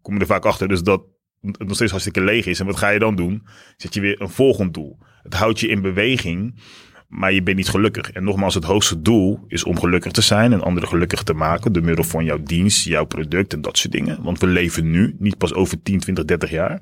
[0.01, 1.03] kom je er vaak achter dus dat
[1.41, 2.59] nog steeds hartstikke leeg is.
[2.59, 3.47] En wat ga je dan doen?
[3.77, 4.97] Zet je weer een volgend doel.
[5.23, 6.61] Het houdt je in beweging,
[7.07, 8.11] maar je bent niet gelukkig.
[8.11, 11.73] En nogmaals, het hoogste doel is om gelukkig te zijn en anderen gelukkig te maken.
[11.73, 14.23] Door middel van jouw dienst, jouw product en dat soort dingen.
[14.23, 16.81] Want we leven nu, niet pas over 10, 20, 30 jaar.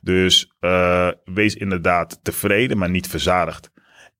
[0.00, 3.70] Dus uh, wees inderdaad tevreden, maar niet verzadigd.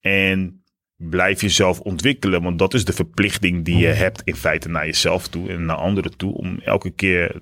[0.01, 0.64] En
[0.97, 5.29] blijf jezelf ontwikkelen, want dat is de verplichting die je hebt in feite naar jezelf
[5.29, 6.35] toe en naar anderen toe.
[6.35, 7.41] Om elke keer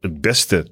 [0.00, 0.66] het beste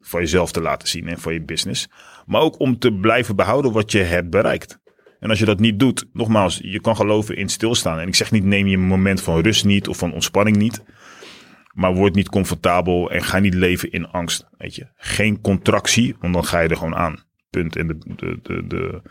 [0.00, 1.88] van jezelf te laten zien en van je business.
[2.26, 4.79] Maar ook om te blijven behouden wat je hebt bereikt.
[5.20, 7.98] En als je dat niet doet, nogmaals, je kan geloven in stilstaan.
[7.98, 10.82] En ik zeg niet, neem je een moment van rust niet of van ontspanning niet.
[11.74, 14.48] Maar word niet comfortabel en ga niet leven in angst.
[14.58, 17.24] Weet je, geen contractie, want dan ga je er gewoon aan.
[17.50, 17.76] Punt.
[17.76, 19.02] En de, de, de, de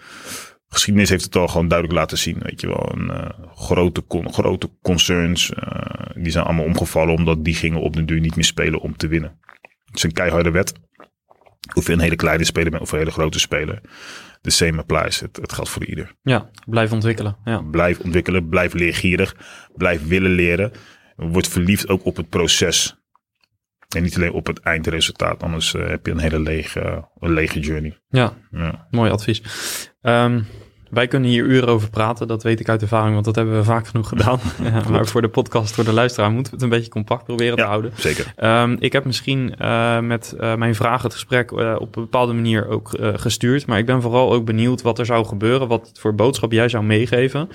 [0.69, 2.37] geschiedenis heeft het al gewoon duidelijk laten zien.
[2.39, 7.81] Weet je wel, uh, grote, grote concerns, uh, die zijn allemaal omgevallen omdat die gingen
[7.81, 9.39] op de duur niet meer spelen om te winnen.
[9.85, 10.73] Het is een keiharde wet.
[11.73, 13.81] Of een hele kleine speler bent of een hele grote speler.
[14.41, 15.19] The same applies.
[15.19, 16.15] Het, het geldt voor ieder.
[16.21, 17.37] Ja, blijf ontwikkelen.
[17.43, 17.61] Ja.
[17.61, 19.35] Blijf ontwikkelen, blijf leergierig,
[19.75, 20.71] blijf willen leren.
[21.15, 22.97] Word verliefd ook op het proces.
[23.95, 27.59] En niet alleen op het eindresultaat, anders uh, heb je een hele lege, een lege
[27.59, 27.99] journey.
[28.09, 28.87] Ja, ja.
[28.89, 29.41] mooi advies.
[30.01, 30.45] Um,
[30.89, 33.63] wij kunnen hier uren over praten, dat weet ik uit ervaring, want dat hebben we
[33.63, 34.39] vaak genoeg gedaan.
[34.91, 37.63] maar voor de podcast, voor de luisteraar, moeten we het een beetje compact proberen te
[37.63, 37.91] houden.
[37.95, 38.33] Zeker.
[38.37, 42.33] Um, ik heb misschien uh, met uh, mijn vragen het gesprek uh, op een bepaalde
[42.33, 43.65] manier ook gestuurd.
[43.65, 46.83] Maar ik ben vooral ook benieuwd wat er zou gebeuren, wat voor boodschap jij zou
[46.83, 47.49] meegeven.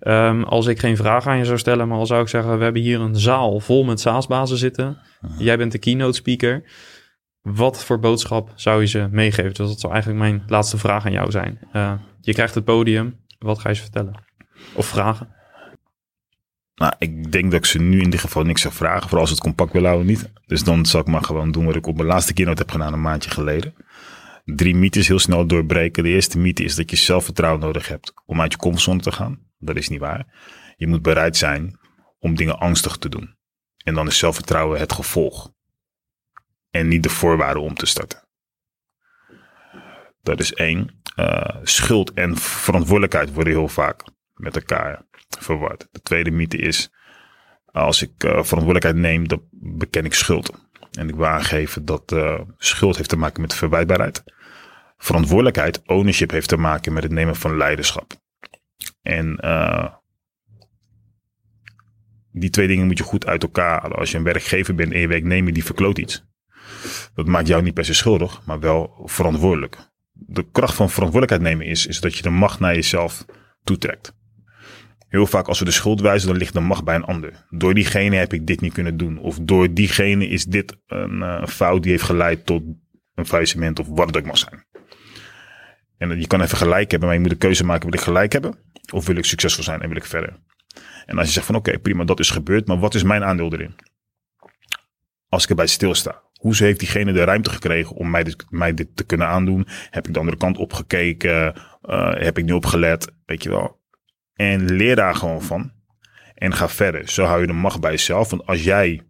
[0.00, 2.64] Um, als ik geen vraag aan je zou stellen, maar al zou ik zeggen, we
[2.64, 4.98] hebben hier een zaal vol met SaaS-bazen zitten.
[5.38, 6.62] Jij bent de keynote speaker.
[7.42, 9.54] Wat voor boodschap zou je ze meegeven?
[9.54, 11.58] Dus dat zou eigenlijk mijn laatste vraag aan jou zijn.
[12.20, 13.20] Je krijgt het podium.
[13.38, 14.24] Wat ga je ze vertellen?
[14.74, 15.34] Of vragen?
[16.74, 19.02] Nou, ik denk dat ik ze nu in dit geval niks zou vragen.
[19.02, 20.32] Vooral als het compact wil houden niet.
[20.46, 22.92] Dus dan zal ik maar gewoon doen wat ik op mijn laatste keynote heb gedaan
[22.92, 23.74] een maandje geleden.
[24.44, 26.02] Drie mythes heel snel doorbreken.
[26.02, 29.38] De eerste mythe is dat je zelfvertrouwen nodig hebt om uit je comfortzone te gaan.
[29.58, 30.26] Dat is niet waar.
[30.76, 31.78] Je moet bereid zijn
[32.18, 33.36] om dingen angstig te doen.
[33.84, 35.52] En dan is zelfvertrouwen het gevolg
[36.70, 38.28] en niet de voorwaarden om te starten.
[40.22, 41.02] Dat is één.
[41.16, 44.04] Uh, schuld en verantwoordelijkheid worden heel vaak
[44.34, 45.02] met elkaar
[45.38, 45.88] verward.
[45.90, 46.90] De tweede mythe is,
[47.64, 50.50] als ik uh, verantwoordelijkheid neem, dan beken ik schuld.
[50.90, 54.24] En ik wil aangeven dat uh, schuld heeft te maken met verwijtbaarheid.
[54.96, 58.12] Verantwoordelijkheid, ownership, heeft te maken met het nemen van leiderschap.
[59.02, 59.36] En
[62.32, 63.96] die twee dingen moet je goed uit elkaar halen.
[63.96, 66.24] Als je een werkgever bent en je werknemer die verkloot iets
[67.14, 69.76] dat maakt jou niet per se schuldig, maar wel verantwoordelijk.
[70.26, 73.24] De kracht van verantwoordelijkheid nemen is, is dat je de macht naar jezelf
[73.64, 74.14] toetrekt.
[75.08, 77.46] Heel vaak als we de schuld wijzen, dan ligt de macht bij een ander.
[77.50, 79.18] Door diegene heb ik dit niet kunnen doen.
[79.18, 82.62] Of door diegene is dit een uh, fout die heeft geleid tot
[83.14, 84.64] een faillissement of wat het ook mag zijn.
[85.98, 88.32] En je kan even gelijk hebben, maar je moet de keuze maken, wil ik gelijk
[88.32, 88.58] hebben?
[88.92, 90.38] Of wil ik succesvol zijn en wil ik verder?
[91.06, 93.52] En als je zegt van oké, prima, dat is gebeurd, maar wat is mijn aandeel
[93.52, 93.74] erin?
[95.28, 96.22] Als ik erbij stilsta.
[96.40, 99.66] Hoe heeft diegene de ruimte gekregen om mij dit, mij dit te kunnen aandoen?
[99.90, 101.54] Heb ik de andere kant opgekeken?
[101.82, 103.12] Uh, heb ik niet opgelet?
[103.26, 103.80] Weet je wel.
[104.34, 105.72] En leer daar gewoon van.
[106.34, 107.08] En ga verder.
[107.08, 108.30] Zo hou je de macht bij jezelf.
[108.30, 109.02] Want als jij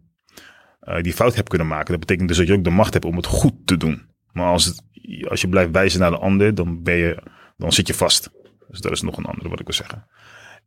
[0.83, 3.05] uh, die fout hebt kunnen maken, dat betekent dus dat je ook de macht hebt
[3.05, 4.09] om het goed te doen.
[4.31, 4.83] Maar als, het,
[5.29, 7.23] als je blijft wijzen naar de ander, dan, ben je,
[7.57, 8.29] dan zit je vast.
[8.67, 10.07] Dus dat is nog een andere wat ik wil zeggen.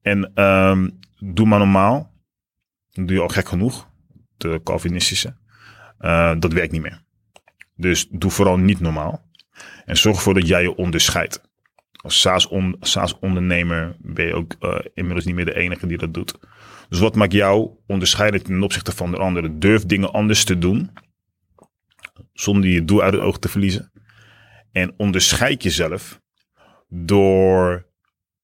[0.03, 2.13] En um, doe maar normaal.
[2.91, 3.89] Dan doe je al gek genoeg.
[4.37, 5.43] De Calvinistische.
[6.01, 7.03] Uh, dat werkt niet meer.
[7.77, 9.31] Dus doe vooral niet normaal.
[9.85, 11.43] En zorg ervoor dat jij je onderscheidt.
[11.93, 12.21] Als
[12.81, 16.39] SaaS-ondernemer ben je ook uh, inmiddels niet meer de enige die dat doet.
[16.89, 19.59] Dus wat maakt jou onderscheidend ten opzichte van de anderen?
[19.59, 20.91] Durf dingen anders te doen.
[22.33, 23.93] Zonder je doel uit het oog te verliezen.
[24.73, 26.21] En onderscheid jezelf
[26.89, 27.87] door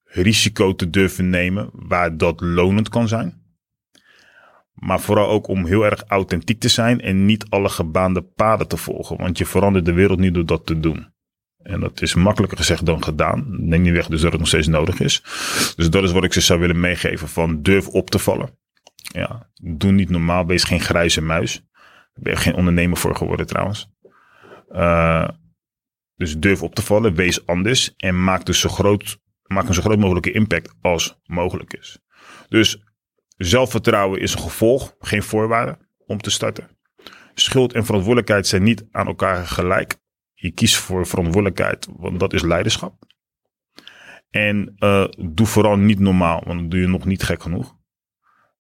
[0.05, 3.39] risico te durven nemen waar dat lonend kan zijn.
[4.81, 8.76] Maar vooral ook om heel erg authentiek te zijn en niet alle gebaande paden te
[8.76, 9.16] volgen.
[9.16, 11.12] Want je verandert de wereld niet door dat te doen.
[11.62, 13.45] En dat is makkelijker gezegd dan gedaan.
[13.49, 15.22] Neem niet weg dus dat het nog steeds nodig is.
[15.76, 18.59] Dus dat is wat ik ze zou willen meegeven van durf op te vallen.
[18.95, 21.64] Ja, doe niet normaal, wees geen grijze muis.
[22.12, 23.89] Daar ben je geen ondernemer voor geworden trouwens.
[24.70, 25.28] Uh,
[26.16, 29.83] dus durf op te vallen, wees anders en maak dus zo groot, maak een zo
[29.83, 31.99] groot mogelijke impact als mogelijk is.
[32.49, 32.83] Dus
[33.43, 36.68] Zelfvertrouwen is een gevolg, geen voorwaarde om te starten.
[37.34, 39.97] Schuld en verantwoordelijkheid zijn niet aan elkaar gelijk.
[40.34, 42.95] Je kiest voor verantwoordelijkheid, want dat is leiderschap.
[44.30, 47.76] En uh, doe vooral niet normaal, want dan doe je nog niet gek genoeg.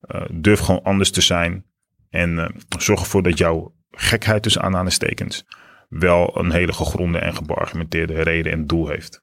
[0.00, 1.64] Uh, durf gewoon anders te zijn.
[2.10, 5.44] En uh, zorg ervoor dat jouw gekheid tussen aanhalingstekens
[5.88, 9.22] wel een hele gegronde en gebargumenteerde reden en doel heeft.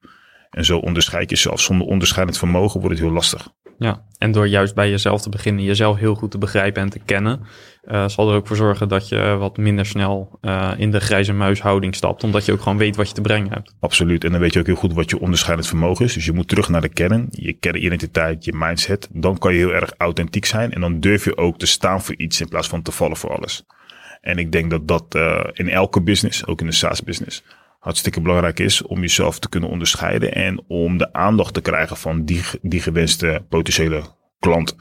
[0.49, 1.61] En zo onderscheid je jezelf.
[1.61, 3.55] Zonder onderscheidend vermogen wordt het heel lastig.
[3.79, 6.99] Ja, en door juist bij jezelf te beginnen, jezelf heel goed te begrijpen en te
[7.05, 7.39] kennen,
[7.85, 11.33] uh, zal er ook voor zorgen dat je wat minder snel uh, in de grijze
[11.33, 13.73] muishouding stapt, omdat je ook gewoon weet wat je te brengen hebt.
[13.79, 16.13] Absoluut, en dan weet je ook heel goed wat je onderscheidend vermogen is.
[16.13, 19.09] Dus je moet terug naar de kern, je kernidentiteit, je mindset.
[19.11, 22.15] Dan kan je heel erg authentiek zijn en dan durf je ook te staan voor
[22.15, 23.65] iets in plaats van te vallen voor alles.
[24.21, 27.43] En ik denk dat dat uh, in elke business, ook in de SaaS-business,
[27.79, 32.25] hartstikke belangrijk is om jezelf te kunnen onderscheiden en om de aandacht te krijgen van
[32.25, 34.03] die, die gewenste potentiële
[34.39, 34.75] klant.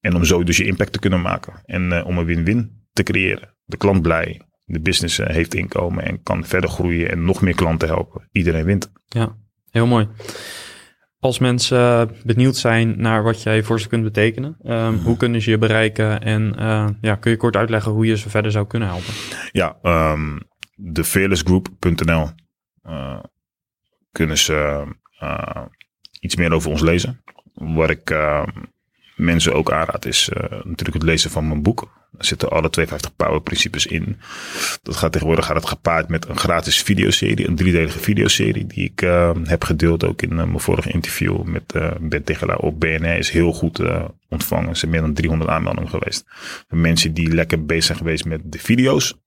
[0.00, 3.02] En om zo dus je impact te kunnen maken en uh, om een win-win te
[3.02, 3.54] creëren.
[3.64, 7.54] De klant blij, de business uh, heeft inkomen en kan verder groeien en nog meer
[7.54, 8.28] klanten helpen.
[8.32, 8.92] Iedereen wint.
[9.06, 9.36] Ja,
[9.70, 10.08] heel mooi.
[11.18, 15.42] Als mensen uh, benieuwd zijn naar wat jij voor ze kunt betekenen, um, hoe kunnen
[15.42, 16.54] ze je bereiken en
[17.00, 19.14] ja, kun je kort uitleggen hoe je ze verder zou kunnen helpen?
[19.52, 19.78] Ja,
[20.12, 20.49] um,
[20.82, 22.30] de fearlessgroup.nl
[22.86, 23.18] uh,
[24.12, 24.84] kunnen ze
[25.22, 25.62] uh,
[26.20, 27.22] iets meer over ons lezen.
[27.54, 28.46] Wat ik uh,
[29.16, 31.98] mensen ook aanraad is natuurlijk het lezen van mijn boek.
[32.18, 34.20] Er zitten alle 52 power principes in.
[34.82, 39.00] Dat gaat tegenwoordig gaat het gepaard met een gratis videoserie, een driedelige videoserie die ik
[39.44, 43.16] heb gedeeld ook in mijn vorige interview met Ben Tegelaar op BNR.
[43.16, 43.82] Is heel goed
[44.28, 44.68] ontvangen.
[44.68, 46.24] Er zijn meer dan 300 aanmeldingen geweest.
[46.68, 49.18] Mensen die lekker bezig zijn geweest met de video's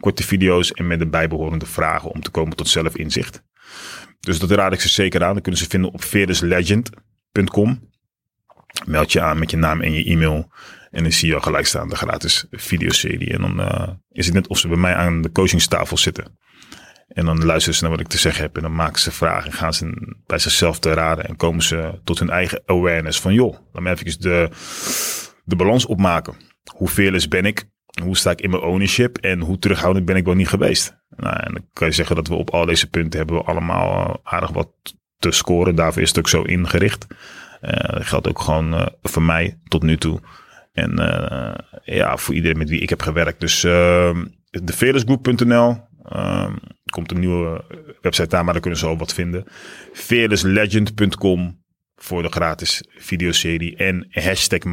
[0.00, 3.42] korte video's en met de bijbehorende vragen om te komen tot zelfinzicht.
[4.20, 5.34] Dus dat raad ik ze zeker aan.
[5.34, 7.90] Dat kunnen ze vinden op verislegend.com.
[8.86, 10.52] Meld je aan met je naam en je e-mail.
[10.90, 13.32] En dan zie je al gelijk staan de gratis videoserie.
[13.32, 16.38] En dan uh, is het net of ze bij mij aan de coachingstafel zitten.
[17.08, 18.56] En dan luisteren ze naar wat ik te zeggen heb.
[18.56, 21.24] En dan maken ze vragen en gaan ze bij zichzelf te raden.
[21.24, 24.48] En komen ze tot hun eigen awareness van joh, laat me even de,
[25.44, 26.34] de balans opmaken.
[26.76, 27.64] Hoe fearless ben ik?
[28.02, 30.96] Hoe sta ik in mijn ownership en hoe terughoudend ben ik wel niet geweest?
[31.16, 34.08] Nou, en dan kan je zeggen dat we op al deze punten hebben we allemaal
[34.08, 34.70] eh, aardig wat
[35.18, 35.74] te scoren.
[35.74, 37.06] Daarvoor is het ook zo ingericht.
[37.62, 40.20] Uh, dat geldt ook gewoon uh, voor mij tot nu toe.
[40.72, 40.94] En
[41.84, 43.40] ja, voor iedereen met wie ik heb gewerkt.
[43.40, 44.16] Dus uh,
[44.50, 44.72] de
[46.12, 46.50] uh,
[46.84, 47.64] komt een nieuwe
[48.00, 49.44] website daar, maar daar kunnen ze al wat vinden.
[49.92, 51.62] fearlesslegend.com
[51.96, 53.76] voor de gratis videoserie.
[53.76, 54.64] En hashtag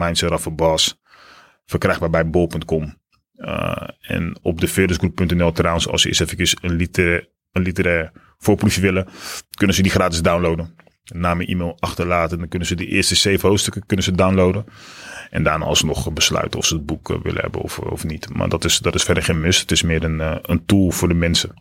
[1.65, 2.98] Verkrijgbaar bij bol.com.
[3.39, 8.81] Uh, en op de verdersgroep.nl trouwens, als ze eens even een, literair, een literair voorproefje
[8.81, 9.07] willen,
[9.57, 10.75] kunnen ze die gratis downloaden.
[11.13, 12.37] Naam en e-mail achterlaten.
[12.37, 14.65] Dan kunnen ze de eerste zeven hoofdstukken kunnen ze downloaden.
[15.29, 18.33] En daarna alsnog besluiten of ze het boek uh, willen hebben of, of niet.
[18.33, 19.61] Maar dat is, dat is verder geen must.
[19.61, 21.53] Het is meer een, uh, een tool voor de mensen.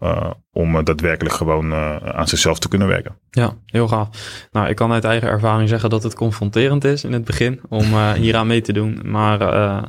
[0.00, 3.16] Uh, om daadwerkelijk gewoon uh, aan zichzelf te kunnen werken.
[3.30, 4.08] Ja, heel gaaf.
[4.52, 7.84] Nou, ik kan uit eigen ervaring zeggen dat het confronterend is in het begin om
[7.84, 9.38] uh, hieraan mee te doen, maar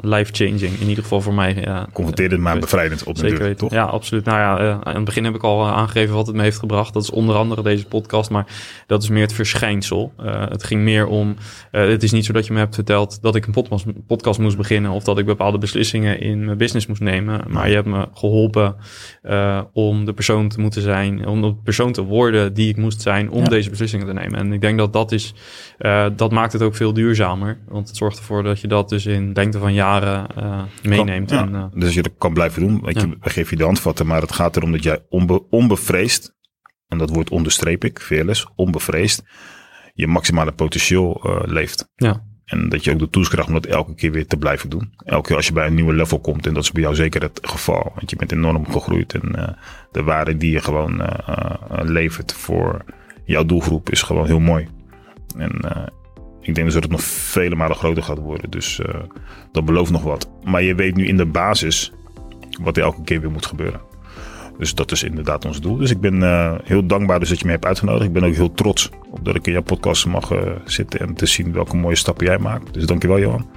[0.02, 1.86] life-changing in ieder geval voor mij.
[1.94, 3.58] Confronterend, maar bevrijdend op Zeker weten.
[3.58, 3.72] toch?
[3.72, 4.26] Ja, absoluut.
[4.26, 6.94] Nou ja, aan het begin heb ik al aangegeven wat het me heeft gebracht.
[6.94, 8.46] Dat is onder andere deze podcast, maar
[8.88, 10.14] dat is meer het verschijnsel.
[10.50, 11.36] het ging meer om,
[11.72, 14.58] het is niet zo dat je me hebt verteld dat ik een podcast, podcast moest
[14.58, 18.08] beginnen of dat ik bepaalde beslissingen in mijn business moest nemen, maar je hebt me
[18.14, 18.76] geholpen
[19.74, 23.30] om de persoon te moeten zijn, om de persoon te worden die ik moest zijn
[23.32, 24.40] om deze beslissingen te nemen.
[24.40, 25.34] En ik denk dat dat is,
[25.80, 27.60] uh, dat maakt het ook veel duurzamer.
[27.68, 31.32] Want het zorgt ervoor dat je dat dus in lengte van jaren uh, meeneemt.
[31.32, 32.80] Kan, en, uh, dus je dat kan blijven doen.
[32.82, 36.36] Want je, we geven je de handvatten, maar het gaat erom dat jij onbe, onbevreesd,
[36.88, 39.24] en dat woord onderstreep ik, fearless, onbevreesd,
[39.94, 41.90] je maximale potentieel leeft.
[41.96, 42.28] Ja.
[42.50, 44.94] En dat je ook de tools krijgt om dat elke keer weer te blijven doen.
[45.06, 46.48] Elke keer als je bij een nieuwe level komt.
[46.48, 47.92] En dat is bij jou zeker het geval.
[47.96, 49.14] Want je bent enorm gegroeid.
[49.14, 49.48] En uh,
[49.92, 52.86] de waarde die je gewoon uh, uh, levert voor
[53.26, 54.68] jouw doelgroep is gewoon heel mooi.
[55.38, 55.52] En
[56.42, 58.50] ik denk dus dat het nog vele malen groter gaat worden.
[58.50, 58.82] Dus
[59.52, 60.30] dat belooft nog wat.
[60.44, 61.92] Maar je weet nu in de basis
[62.62, 63.82] wat er elke keer weer moet gebeuren.
[64.60, 65.78] Dus dat is inderdaad ons doel.
[65.78, 68.06] Dus ik ben uh, heel dankbaar dus dat je me hebt uitgenodigd.
[68.06, 71.14] Ik ben ook heel trots op dat ik in jouw podcast mag uh, zitten en
[71.14, 72.74] te zien welke mooie stappen jij maakt.
[72.74, 73.48] Dus dankjewel Johan.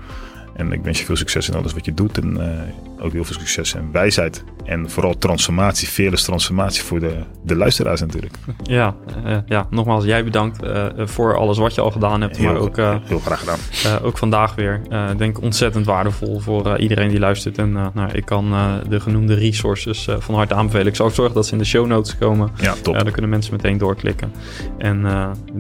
[0.55, 2.19] En ik wens je veel succes in alles wat je doet.
[2.19, 4.45] En uh, ook heel veel succes en wijsheid.
[4.65, 8.35] En vooral transformatie, fearless transformatie voor de, de luisteraars natuurlijk.
[8.63, 8.95] Ja,
[9.27, 12.37] uh, ja, nogmaals jij bedankt uh, voor alles wat je al gedaan hebt.
[12.37, 13.59] Heel, maar ook, heel graag gedaan.
[14.03, 14.81] ook vandaag weer.
[15.11, 17.59] Ik denk ontzettend waardevol voor iedereen die luistert.
[17.59, 18.51] En nou, ik kan
[18.89, 20.87] de genoemde resources van harte aanbevelen.
[20.87, 22.51] Ik zal ook zorgen dat ze in de show notes komen.
[22.57, 22.95] Ja, top.
[22.95, 24.33] daar kunnen mensen meteen doorklikken.
[24.79, 25.07] En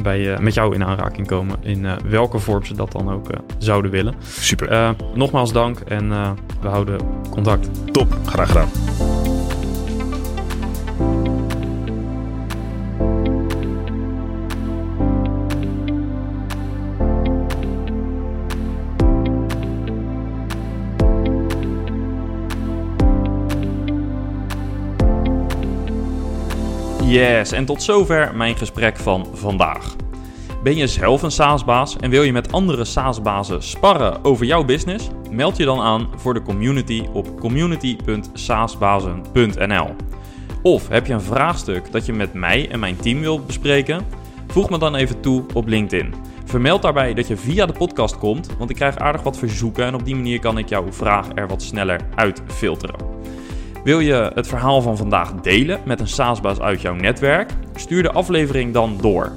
[0.03, 1.57] bij, met jou in aanraking komen.
[1.63, 3.27] In welke vorm ze dat dan ook
[3.59, 4.15] zouden willen.
[4.23, 4.69] Super.
[5.15, 6.09] Nogmaals dank en
[6.61, 7.93] we houden contact.
[7.93, 8.69] Top, graag gedaan.
[27.13, 30.02] Yes, en tot zover mijn gesprek van vandaag.
[30.63, 35.09] Ben je zelf een SaaS-baas en wil je met andere SaaS-bazen sparren over jouw business?
[35.31, 39.95] Meld je dan aan voor de community op community.saasbazen.nl.
[40.63, 44.05] Of heb je een vraagstuk dat je met mij en mijn team wilt bespreken?
[44.47, 46.15] Voeg me dan even toe op LinkedIn.
[46.45, 49.95] Vermeld daarbij dat je via de podcast komt, want ik krijg aardig wat verzoeken en
[49.95, 53.11] op die manier kan ik jouw vraag er wat sneller uitfilteren.
[53.85, 57.51] Wil je het verhaal van vandaag delen met een SaaS-baas uit jouw netwerk?
[57.75, 59.33] Stuur de aflevering dan door.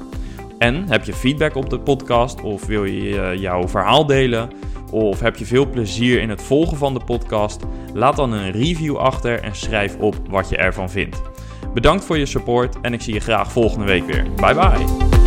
[0.57, 4.49] En heb je feedback op de podcast of wil je eh, jouw verhaal delen?
[4.91, 7.63] Of heb je veel plezier in het volgen van de podcast?
[7.93, 11.21] Laat dan een review achter en schrijf op wat je ervan vindt.
[11.73, 14.25] Bedankt voor je support en ik zie je graag volgende week weer.
[14.35, 15.24] Bye bye.